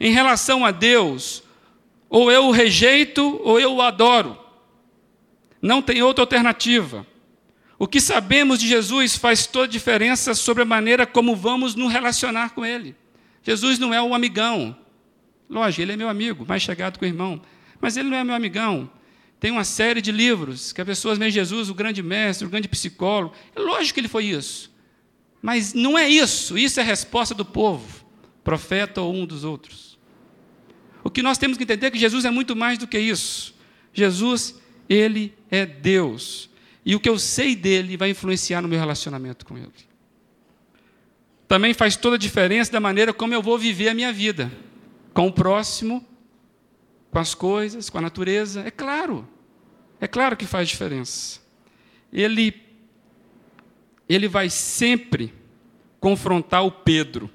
Em 0.00 0.12
relação 0.12 0.64
a 0.64 0.72
Deus, 0.72 1.44
ou 2.10 2.30
eu 2.30 2.46
o 2.46 2.50
rejeito 2.50 3.40
ou 3.44 3.60
eu 3.60 3.74
o 3.74 3.80
adoro. 3.80 4.36
Não 5.60 5.80
tem 5.80 6.02
outra 6.02 6.24
alternativa. 6.24 7.06
O 7.78 7.86
que 7.86 8.00
sabemos 8.00 8.58
de 8.58 8.66
Jesus 8.66 9.16
faz 9.16 9.46
toda 9.46 9.66
a 9.66 9.70
diferença 9.70 10.34
sobre 10.34 10.64
a 10.64 10.66
maneira 10.66 11.06
como 11.06 11.36
vamos 11.36 11.74
nos 11.76 11.92
relacionar 11.92 12.50
com 12.50 12.66
Ele. 12.66 12.96
Jesus 13.42 13.78
não 13.78 13.94
é 13.94 14.02
o 14.02 14.14
amigão. 14.14 14.76
Lógico, 15.48 15.82
ele 15.82 15.92
é 15.92 15.96
meu 15.96 16.08
amigo, 16.08 16.46
mais 16.46 16.62
chegado 16.62 16.98
que 16.98 17.04
o 17.04 17.08
irmão. 17.08 17.40
Mas 17.80 17.96
ele 17.96 18.08
não 18.08 18.16
é 18.16 18.24
meu 18.24 18.34
amigão. 18.34 18.90
Tem 19.42 19.50
uma 19.50 19.64
série 19.64 20.00
de 20.00 20.12
livros 20.12 20.72
que 20.72 20.80
as 20.80 20.86
pessoas 20.86 21.18
veem 21.18 21.28
Jesus, 21.28 21.68
o 21.68 21.74
grande 21.74 22.00
mestre, 22.00 22.46
o 22.46 22.48
grande 22.48 22.68
psicólogo. 22.68 23.34
É 23.56 23.58
lógico 23.58 23.94
que 23.94 24.00
ele 24.00 24.06
foi 24.06 24.26
isso. 24.26 24.72
Mas 25.42 25.74
não 25.74 25.98
é 25.98 26.08
isso. 26.08 26.56
Isso 26.56 26.78
é 26.78 26.84
a 26.84 26.86
resposta 26.86 27.34
do 27.34 27.44
povo, 27.44 28.06
profeta 28.44 29.00
ou 29.00 29.12
um 29.12 29.26
dos 29.26 29.42
outros. 29.42 29.98
O 31.02 31.10
que 31.10 31.24
nós 31.24 31.38
temos 31.38 31.58
que 31.58 31.64
entender 31.64 31.88
é 31.88 31.90
que 31.90 31.98
Jesus 31.98 32.24
é 32.24 32.30
muito 32.30 32.54
mais 32.54 32.78
do 32.78 32.86
que 32.86 32.96
isso. 32.96 33.52
Jesus, 33.92 34.54
ele 34.88 35.34
é 35.50 35.66
Deus. 35.66 36.48
E 36.86 36.94
o 36.94 37.00
que 37.00 37.08
eu 37.08 37.18
sei 37.18 37.56
dele 37.56 37.96
vai 37.96 38.10
influenciar 38.10 38.62
no 38.62 38.68
meu 38.68 38.78
relacionamento 38.78 39.44
com 39.44 39.58
ele 39.58 39.72
também 41.48 41.74
faz 41.74 41.96
toda 41.96 42.16
a 42.16 42.18
diferença 42.18 42.72
da 42.72 42.80
maneira 42.80 43.12
como 43.12 43.34
eu 43.34 43.42
vou 43.42 43.58
viver 43.58 43.90
a 43.90 43.94
minha 43.94 44.10
vida. 44.10 44.50
Com 45.12 45.26
o 45.26 45.32
próximo, 45.32 46.02
com 47.12 47.18
as 47.18 47.34
coisas, 47.34 47.90
com 47.90 47.98
a 47.98 48.00
natureza. 48.00 48.62
É 48.62 48.70
claro. 48.70 49.28
É 50.00 50.08
claro 50.08 50.36
que 50.36 50.46
faz 50.46 50.68
diferença. 50.68 51.40
Ele, 52.12 52.60
ele 54.08 54.26
vai 54.26 54.48
sempre 54.48 55.32
confrontar 56.00 56.64
o 56.64 56.72
Pedro 56.72 57.30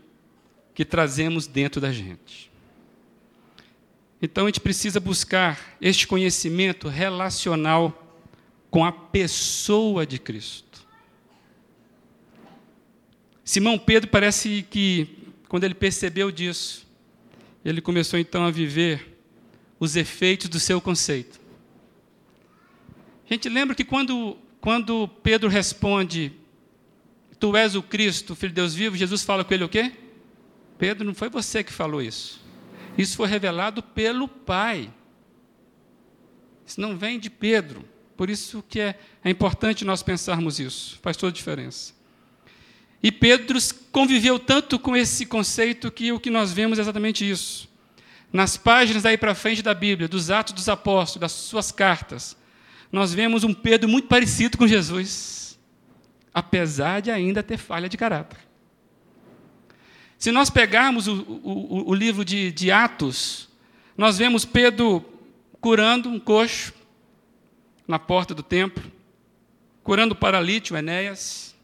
que 0.73 0.83
trazemos 0.83 1.47
dentro 1.47 1.79
da 1.79 1.93
gente. 1.93 2.51
Então 4.21 4.45
a 4.45 4.47
gente 4.47 4.59
precisa 4.59 4.99
buscar 4.99 5.77
este 5.79 6.07
conhecimento 6.07 6.87
relacional 6.87 8.03
com 8.71 8.83
a 8.83 8.91
pessoa 8.91 10.05
de 10.05 10.17
Cristo. 10.17 10.85
Simão 13.43 13.77
Pedro 13.77 14.09
parece 14.09 14.65
que, 14.69 15.07
quando 15.47 15.63
ele 15.63 15.75
percebeu 15.75 16.31
disso, 16.31 16.85
ele 17.63 17.79
começou 17.79 18.19
então 18.19 18.43
a 18.43 18.51
viver 18.51 19.16
os 19.79 19.95
efeitos 19.95 20.49
do 20.49 20.59
seu 20.59 20.81
conceito. 20.81 21.39
A 23.29 23.33
gente 23.33 23.49
lembra 23.49 23.75
que 23.75 23.83
quando, 23.83 24.37
quando 24.61 25.07
Pedro 25.21 25.49
responde, 25.49 26.33
Tu 27.39 27.55
és 27.55 27.75
o 27.75 27.83
Cristo, 27.83 28.35
Filho 28.35 28.49
de 28.49 28.55
Deus 28.55 28.73
vivo, 28.73 28.95
Jesus 28.95 29.23
fala 29.23 29.43
com 29.43 29.53
ele 29.53 29.63
o 29.63 29.69
quê? 29.69 29.91
Pedro, 30.77 31.05
não 31.05 31.13
foi 31.13 31.29
você 31.29 31.63
que 31.63 31.71
falou 31.71 32.01
isso. 32.01 32.41
Isso 32.97 33.15
foi 33.15 33.27
revelado 33.27 33.83
pelo 33.83 34.27
Pai. 34.27 34.91
Isso 36.65 36.81
não 36.81 36.97
vem 36.97 37.19
de 37.19 37.29
Pedro. 37.29 37.85
Por 38.15 38.29
isso 38.29 38.63
que 38.67 38.79
é, 38.79 38.99
é 39.23 39.29
importante 39.29 39.85
nós 39.85 40.01
pensarmos 40.01 40.59
isso. 40.59 40.99
Faz 41.01 41.15
toda 41.15 41.31
a 41.31 41.33
diferença. 41.33 41.93
E 43.01 43.11
Pedro 43.11 43.59
conviveu 43.91 44.39
tanto 44.39 44.79
com 44.79 44.95
esse 44.95 45.25
conceito 45.25 45.91
que 45.91 46.11
o 46.11 46.19
que 46.19 46.31
nós 46.31 46.51
vemos 46.51 46.79
é 46.79 46.81
exatamente 46.81 47.29
isso. 47.29 47.66
Nas 48.31 48.57
páginas 48.57 49.05
aí 49.05 49.17
para 49.17 49.33
frente 49.33 49.61
da 49.61 49.73
Bíblia, 49.73 50.07
dos 50.07 50.29
Atos 50.29 50.53
dos 50.53 50.67
Apóstolos, 50.67 51.21
das 51.21 51.31
suas 51.31 51.71
cartas, 51.71 52.35
nós 52.91 53.13
vemos 53.13 53.43
um 53.43 53.53
Pedro 53.53 53.89
muito 53.89 54.07
parecido 54.07 54.57
com 54.57 54.67
Jesus, 54.67 55.57
apesar 56.33 57.01
de 57.01 57.11
ainda 57.11 57.41
ter 57.41 57.57
falha 57.57 57.89
de 57.89 57.97
caráter. 57.97 58.39
Se 60.17 60.31
nós 60.31 60.49
pegarmos 60.49 61.07
o, 61.07 61.21
o, 61.43 61.89
o 61.89 61.93
livro 61.93 62.25
de, 62.25 62.51
de 62.51 62.71
Atos, 62.71 63.47
nós 63.95 64.17
vemos 64.17 64.45
Pedro 64.45 65.05
curando 65.61 66.09
um 66.09 66.19
coxo 66.19 66.73
na 67.87 67.99
porta 67.99 68.33
do 68.33 68.43
templo, 68.43 68.91
curando 69.83 70.13
o 70.13 70.17
paralítico 70.17 70.77
Enéas. 70.77 71.55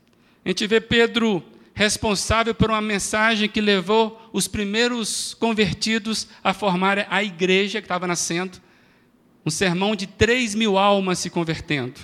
A 0.46 0.50
gente 0.50 0.66
vê 0.68 0.80
Pedro 0.80 1.44
responsável 1.74 2.54
por 2.54 2.70
uma 2.70 2.82
mensagem 2.82 3.50
que 3.50 3.60
levou 3.60 4.23
os 4.34 4.48
primeiros 4.48 5.36
convertidos 5.36 6.28
a 6.44 6.54
formar 6.54 7.08
a 7.10 7.24
igreja 7.24 7.80
que 7.80 7.86
estava 7.86 8.08
nascendo. 8.08 8.60
Um 9.46 9.52
sermão 9.52 9.96
de 9.96 10.08
3 10.08 10.56
mil 10.56 10.78
almas 10.78 11.20
se 11.20 11.30
convertendo. 11.30 12.02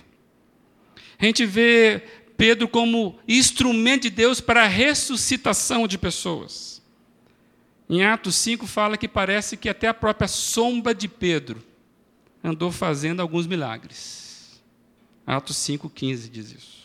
A 1.17 1.25
gente 1.25 1.45
vê 1.45 2.03
Pedro 2.37 2.67
como 2.67 3.17
instrumento 3.27 4.03
de 4.03 4.11
Deus 4.11 4.39
para 4.39 4.63
a 4.63 4.67
ressuscitação 4.67 5.87
de 5.87 5.97
pessoas. 5.97 6.81
Em 7.89 8.03
Atos 8.05 8.35
5 8.35 8.67
fala 8.67 8.95
que 8.95 9.07
parece 9.07 9.57
que 9.57 9.67
até 9.67 9.87
a 9.87 9.93
própria 9.93 10.27
sombra 10.27 10.93
de 10.93 11.07
Pedro 11.07 11.63
andou 12.43 12.71
fazendo 12.71 13.21
alguns 13.21 13.47
milagres. 13.47 14.61
Atos 15.25 15.57
5,15 15.57 16.29
diz 16.29 16.51
isso. 16.51 16.79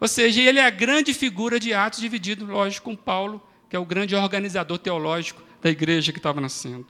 Ou 0.00 0.08
seja, 0.08 0.40
ele 0.40 0.58
é 0.58 0.64
a 0.64 0.70
grande 0.70 1.12
figura 1.12 1.60
de 1.60 1.72
Atos, 1.72 2.00
dividido, 2.00 2.46
lógico, 2.46 2.86
com 2.86 2.96
Paulo, 2.96 3.40
que 3.72 3.76
é 3.76 3.78
o 3.78 3.86
grande 3.86 4.14
organizador 4.14 4.76
teológico 4.76 5.42
da 5.62 5.70
igreja 5.70 6.12
que 6.12 6.18
estava 6.18 6.42
nascendo. 6.42 6.88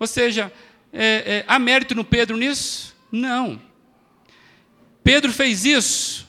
Ou 0.00 0.06
seja, 0.06 0.50
é, 0.90 1.04
é, 1.04 1.44
há 1.46 1.58
mérito 1.58 1.94
no 1.94 2.02
Pedro 2.02 2.34
nisso? 2.34 2.96
Não. 3.12 3.60
Pedro 5.04 5.30
fez 5.30 5.66
isso 5.66 6.26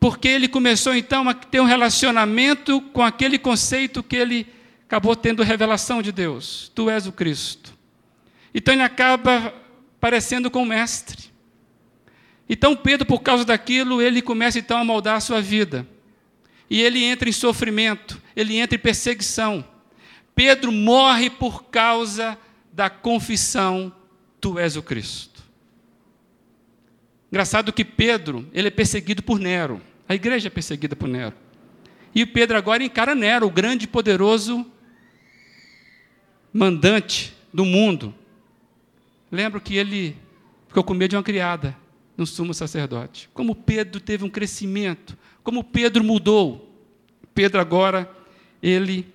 porque 0.00 0.26
ele 0.26 0.48
começou 0.48 0.96
então 0.96 1.28
a 1.28 1.32
ter 1.32 1.60
um 1.60 1.64
relacionamento 1.64 2.80
com 2.92 3.00
aquele 3.00 3.38
conceito 3.38 4.02
que 4.02 4.16
ele 4.16 4.48
acabou 4.84 5.14
tendo 5.14 5.44
revelação 5.44 6.02
de 6.02 6.10
Deus: 6.10 6.72
Tu 6.74 6.90
és 6.90 7.06
o 7.06 7.12
Cristo. 7.12 7.72
Então 8.52 8.74
ele 8.74 8.82
acaba 8.82 9.54
parecendo 10.00 10.50
com 10.50 10.64
o 10.64 10.66
mestre. 10.66 11.30
Então 12.48 12.74
Pedro, 12.74 13.06
por 13.06 13.20
causa 13.20 13.44
daquilo, 13.44 14.02
ele 14.02 14.20
começa 14.20 14.58
então 14.58 14.76
a 14.76 14.82
moldar 14.82 15.18
a 15.18 15.20
sua 15.20 15.40
vida. 15.40 15.86
E 16.68 16.82
ele 16.82 17.02
entra 17.02 17.28
em 17.28 17.32
sofrimento, 17.32 18.20
ele 18.40 18.56
entra 18.56 18.76
em 18.76 18.80
perseguição. 18.80 19.64
Pedro 20.32 20.70
morre 20.70 21.28
por 21.28 21.64
causa 21.64 22.38
da 22.72 22.88
confissão: 22.88 23.92
Tu 24.40 24.56
és 24.58 24.76
o 24.76 24.82
Cristo. 24.82 25.42
Engraçado 27.32 27.72
que 27.72 27.84
Pedro, 27.84 28.48
ele 28.52 28.68
é 28.68 28.70
perseguido 28.70 29.22
por 29.22 29.40
Nero. 29.40 29.80
A 30.08 30.14
igreja 30.14 30.46
é 30.46 30.50
perseguida 30.50 30.94
por 30.94 31.08
Nero. 31.08 31.34
E 32.14 32.24
Pedro 32.24 32.56
agora 32.56 32.82
encara 32.82 33.14
Nero, 33.14 33.46
o 33.46 33.50
grande 33.50 33.84
e 33.84 33.88
poderoso 33.88 34.64
mandante 36.52 37.34
do 37.52 37.64
mundo. 37.64 38.14
Lembro 39.30 39.60
que 39.60 39.76
ele 39.76 40.16
ficou 40.68 40.84
com 40.84 40.94
medo 40.94 41.10
de 41.10 41.16
uma 41.16 41.22
criada, 41.22 41.76
no 42.16 42.24
sumo 42.24 42.54
sacerdote. 42.54 43.28
Como 43.34 43.54
Pedro 43.54 44.00
teve 44.00 44.24
um 44.24 44.30
crescimento, 44.30 45.18
como 45.42 45.62
Pedro 45.62 46.02
mudou. 46.02 46.64
Pedro 47.34 47.60
agora, 47.60 48.10
ele 48.62 49.06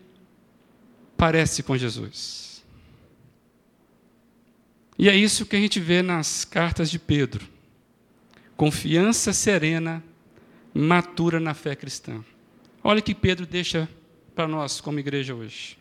parece 1.17 1.63
com 1.63 1.77
Jesus. 1.77 2.63
E 4.97 5.09
é 5.09 5.15
isso 5.15 5.45
que 5.45 5.55
a 5.55 5.59
gente 5.59 5.79
vê 5.79 6.01
nas 6.01 6.45
cartas 6.45 6.89
de 6.89 6.99
Pedro. 6.99 7.47
Confiança 8.55 9.33
serena, 9.33 10.03
matura 10.73 11.39
na 11.39 11.53
fé 11.53 11.75
cristã. 11.75 12.23
Olha 12.83 13.01
que 13.01 13.15
Pedro 13.15 13.45
deixa 13.45 13.89
para 14.35 14.47
nós 14.47 14.81
como 14.81 14.99
igreja 14.99 15.33
hoje. 15.33 15.77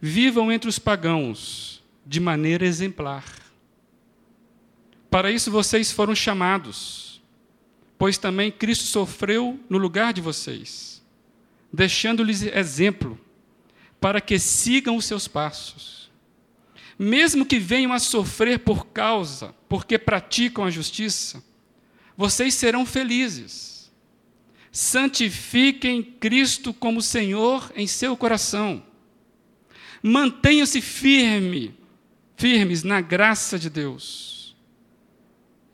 Vivam 0.00 0.50
entre 0.50 0.68
os 0.68 0.78
pagãos 0.78 1.82
de 2.06 2.18
maneira 2.18 2.66
exemplar. 2.66 3.24
Para 5.10 5.30
isso 5.30 5.50
vocês 5.50 5.90
foram 5.92 6.14
chamados, 6.14 7.20
pois 7.98 8.16
também 8.16 8.50
Cristo 8.50 8.84
sofreu 8.84 9.60
no 9.68 9.76
lugar 9.76 10.12
de 10.12 10.20
vocês, 10.20 11.02
deixando-lhes 11.72 12.42
exemplo, 12.42 13.18
para 14.00 14.20
que 14.20 14.38
sigam 14.38 14.96
os 14.96 15.04
seus 15.04 15.28
passos. 15.28 16.10
Mesmo 16.98 17.46
que 17.46 17.58
venham 17.58 17.92
a 17.92 17.98
sofrer 17.98 18.58
por 18.58 18.88
causa, 18.88 19.54
porque 19.68 19.98
praticam 19.98 20.64
a 20.64 20.70
justiça, 20.70 21.42
vocês 22.16 22.54
serão 22.54 22.84
felizes. 22.84 23.90
Santifiquem 24.72 26.02
Cristo 26.02 26.72
como 26.72 27.02
Senhor 27.02 27.72
em 27.74 27.86
seu 27.86 28.16
coração. 28.16 28.82
Mantenham-se 30.02 30.80
firme 30.80 31.74
firmes 32.36 32.82
na 32.82 33.02
graça 33.02 33.58
de 33.58 33.68
Deus. 33.68 34.56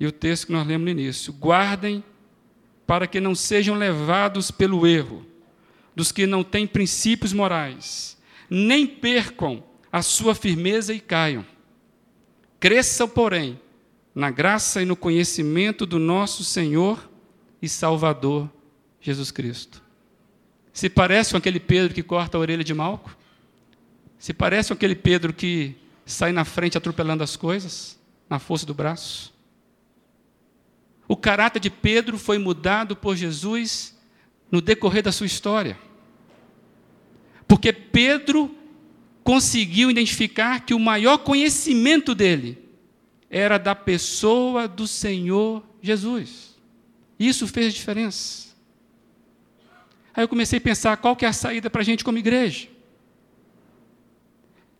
E 0.00 0.06
o 0.06 0.12
texto 0.12 0.46
que 0.46 0.52
nós 0.52 0.66
lemos 0.66 0.84
no 0.84 0.90
início: 0.90 1.32
guardem 1.32 2.02
para 2.86 3.06
que 3.06 3.20
não 3.20 3.34
sejam 3.34 3.76
levados 3.76 4.50
pelo 4.50 4.86
erro 4.86 5.24
dos 5.96 6.12
que 6.12 6.26
não 6.26 6.44
têm 6.44 6.66
princípios 6.66 7.32
morais, 7.32 8.18
nem 8.50 8.86
percam 8.86 9.64
a 9.90 10.02
sua 10.02 10.34
firmeza 10.34 10.92
e 10.92 11.00
caiam. 11.00 11.44
Cresçam, 12.60 13.08
porém, 13.08 13.58
na 14.14 14.30
graça 14.30 14.82
e 14.82 14.84
no 14.84 14.94
conhecimento 14.94 15.86
do 15.86 15.98
nosso 15.98 16.44
Senhor 16.44 17.10
e 17.60 17.68
Salvador 17.68 18.50
Jesus 19.00 19.30
Cristo. 19.30 19.82
Se 20.72 20.90
parece 20.90 21.30
com 21.30 21.38
aquele 21.38 21.58
Pedro 21.58 21.94
que 21.94 22.02
corta 22.02 22.36
a 22.36 22.40
orelha 22.40 22.62
de 22.62 22.74
Malco? 22.74 23.16
Se 24.18 24.34
parece 24.34 24.68
com 24.68 24.74
aquele 24.74 24.94
Pedro 24.94 25.32
que 25.32 25.74
sai 26.04 26.30
na 26.30 26.44
frente 26.44 26.76
atropelando 26.76 27.24
as 27.24 27.36
coisas, 27.36 27.98
na 28.28 28.38
força 28.38 28.66
do 28.66 28.74
braço. 28.74 29.34
O 31.08 31.16
caráter 31.16 31.60
de 31.60 31.70
Pedro 31.70 32.18
foi 32.18 32.36
mudado 32.36 32.94
por 32.94 33.16
Jesus 33.16 33.96
no 34.50 34.60
decorrer 34.60 35.02
da 35.02 35.12
sua 35.12 35.26
história. 35.26 35.78
Porque 37.46 37.72
Pedro 37.72 38.54
conseguiu 39.22 39.90
identificar 39.90 40.60
que 40.60 40.74
o 40.74 40.78
maior 40.78 41.18
conhecimento 41.18 42.14
dele 42.14 42.58
era 43.28 43.58
da 43.58 43.74
pessoa 43.74 44.68
do 44.68 44.86
Senhor 44.86 45.64
Jesus. 45.82 46.56
Isso 47.18 47.46
fez 47.46 47.74
diferença. 47.74 48.54
Aí 50.14 50.24
eu 50.24 50.28
comecei 50.28 50.58
a 50.58 50.62
pensar 50.62 50.96
qual 50.96 51.16
que 51.16 51.24
é 51.24 51.28
a 51.28 51.32
saída 51.32 51.68
para 51.68 51.82
a 51.82 51.84
gente 51.84 52.04
como 52.04 52.18
igreja 52.18 52.68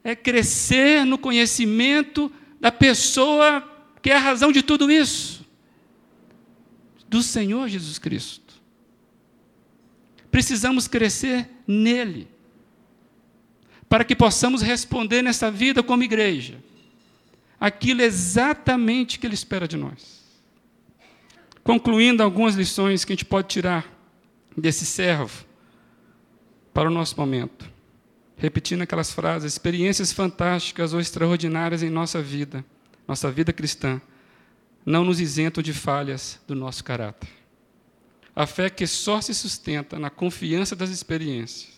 é 0.07 0.15
crescer 0.15 1.05
no 1.05 1.19
conhecimento 1.19 2.31
da 2.61 2.71
pessoa 2.71 3.61
que 4.01 4.09
é 4.09 4.15
a 4.15 4.21
razão 4.21 4.53
de 4.53 4.63
tudo 4.63 4.89
isso 4.89 5.45
do 7.09 7.25
Senhor 7.25 7.69
Jesus 7.69 7.99
Cristo. 7.99 8.55
Precisamos 10.31 10.87
crescer 10.87 11.51
nele, 11.67 12.29
para 13.89 14.05
que 14.05 14.17
possamos 14.17 14.63
responder 14.63 15.23
nessa 15.23 15.51
vida 15.51 15.83
como 15.83 16.03
igreja 16.03 16.63
aquilo 17.59 18.03
exatamente 18.03 19.19
que 19.19 19.27
Ele 19.27 19.35
espera 19.35 19.67
de 19.67 19.77
nós. 19.77 20.25
Concluindo 21.65 22.23
algumas 22.23 22.55
lições 22.55 23.05
que 23.05 23.13
a 23.13 23.17
gente 23.17 23.25
pode 23.25 23.49
tirar 23.49 23.91
desse 24.57 24.85
servo 24.85 25.45
para 26.73 26.89
o 26.89 26.93
nosso 26.93 27.17
momento 27.17 27.77
repetindo 28.37 28.83
aquelas 28.83 29.13
frases, 29.13 29.53
experiências 29.53 30.13
fantásticas 30.13 30.93
ou 30.93 31.01
extraordinárias 31.01 31.83
em 31.83 31.91
nossa 31.91 32.21
vida, 32.21 32.65
nossa 33.09 33.31
vida 33.31 33.53
cristã, 33.53 34.01
não 34.85 35.05
nos 35.05 35.21
isentam 35.21 35.63
de 35.63 35.73
falhas 35.73 36.39
do 36.47 36.55
nosso 36.55 36.85
caráter. 36.85 37.31
A 38.35 38.47
fé 38.47 38.69
que 38.69 38.87
só 38.87 39.21
se 39.21 39.35
sustenta 39.35 39.99
na 39.99 40.11
confiança 40.11 40.77
das 40.77 40.91
experiências 40.91 41.75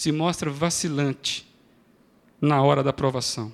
se 0.00 0.10
mostra 0.10 0.50
vacilante 0.50 1.46
na 2.40 2.62
hora 2.62 2.82
da 2.82 2.90
provação. 2.90 3.52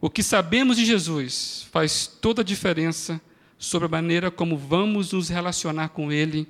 O 0.00 0.08
que 0.08 0.22
sabemos 0.22 0.76
de 0.76 0.84
Jesus 0.84 1.66
faz 1.72 2.06
toda 2.06 2.42
a 2.42 2.44
diferença 2.44 3.20
sobre 3.58 3.86
a 3.86 3.88
maneira 3.88 4.30
como 4.30 4.56
vamos 4.56 5.10
nos 5.10 5.28
relacionar 5.28 5.88
com 5.88 6.12
Ele 6.12 6.46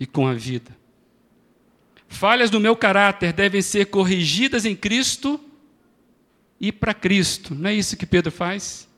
e 0.00 0.06
com 0.06 0.26
a 0.26 0.32
vida. 0.32 0.74
Falhas 2.08 2.48
do 2.48 2.58
meu 2.58 2.74
caráter 2.74 3.34
devem 3.34 3.60
ser 3.60 3.88
corrigidas 3.88 4.64
em 4.64 4.74
Cristo 4.74 5.38
e 6.58 6.72
para 6.72 6.94
Cristo. 6.94 7.54
Não 7.54 7.68
é 7.68 7.74
isso 7.74 7.98
que 7.98 8.06
Pedro 8.06 8.32
faz? 8.32 8.88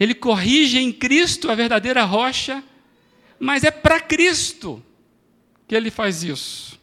Ele 0.00 0.16
corrige 0.16 0.80
em 0.80 0.90
Cristo 0.90 1.48
a 1.48 1.54
verdadeira 1.54 2.02
rocha, 2.02 2.60
mas 3.38 3.62
é 3.62 3.70
para 3.70 4.00
Cristo 4.00 4.82
que 5.68 5.76
ele 5.76 5.92
faz 5.92 6.24
isso. 6.24 6.79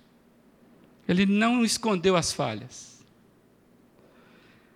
Ele 1.07 1.25
não 1.25 1.63
escondeu 1.63 2.15
as 2.15 2.33
falhas. 2.33 2.97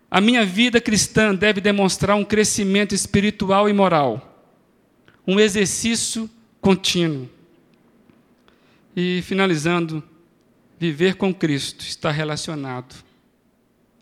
A 0.10 0.20
minha 0.20 0.46
vida 0.46 0.82
cristã 0.82 1.34
deve 1.34 1.62
demonstrar 1.62 2.16
um 2.16 2.26
crescimento 2.26 2.94
espiritual 2.94 3.70
e 3.70 3.74
moral, 3.74 4.46
um 5.26 5.40
exercício 5.40 6.30
contínuo. 6.60 7.30
E 8.96 9.22
finalizando, 9.22 10.04
viver 10.78 11.16
com 11.16 11.34
Cristo 11.34 11.82
está 11.82 12.12
relacionado 12.12 12.96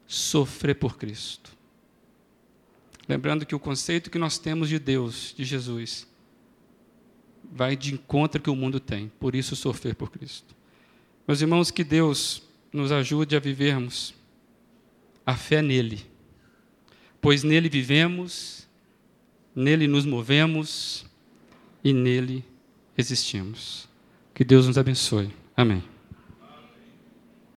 sofrer 0.08 0.74
por 0.74 0.98
Cristo. 0.98 1.52
Lembrando 3.08 3.46
que 3.46 3.54
o 3.54 3.60
conceito 3.60 4.10
que 4.10 4.18
nós 4.18 4.40
temos 4.40 4.68
de 4.68 4.80
Deus, 4.80 5.34
de 5.38 5.44
Jesus, 5.44 6.08
vai 7.44 7.76
de 7.76 7.94
encontro 7.94 8.42
que 8.42 8.50
o 8.50 8.56
mundo 8.56 8.80
tem, 8.80 9.12
por 9.20 9.36
isso 9.36 9.56
sofrer 9.56 9.94
por 9.94 10.10
Cristo. 10.10 10.56
Meus 11.30 11.42
irmãos, 11.42 11.70
que 11.70 11.84
Deus 11.84 12.42
nos 12.74 12.92
ajude 12.92 13.36
a 13.36 13.40
vivermos 13.40 14.16
a 15.24 15.36
fé 15.36 15.62
nele, 15.62 16.04
pois 17.22 17.44
nele 17.44 17.70
vivemos, 17.70 18.68
nele 19.56 19.88
nos 19.88 20.08
movemos 20.08 21.06
e 21.84 21.94
nele 21.94 22.44
existimos. 22.98 23.88
Que 24.34 24.44
Deus 24.44 24.66
nos 24.66 24.76
abençoe. 24.76 25.30
Amém. 25.56 25.84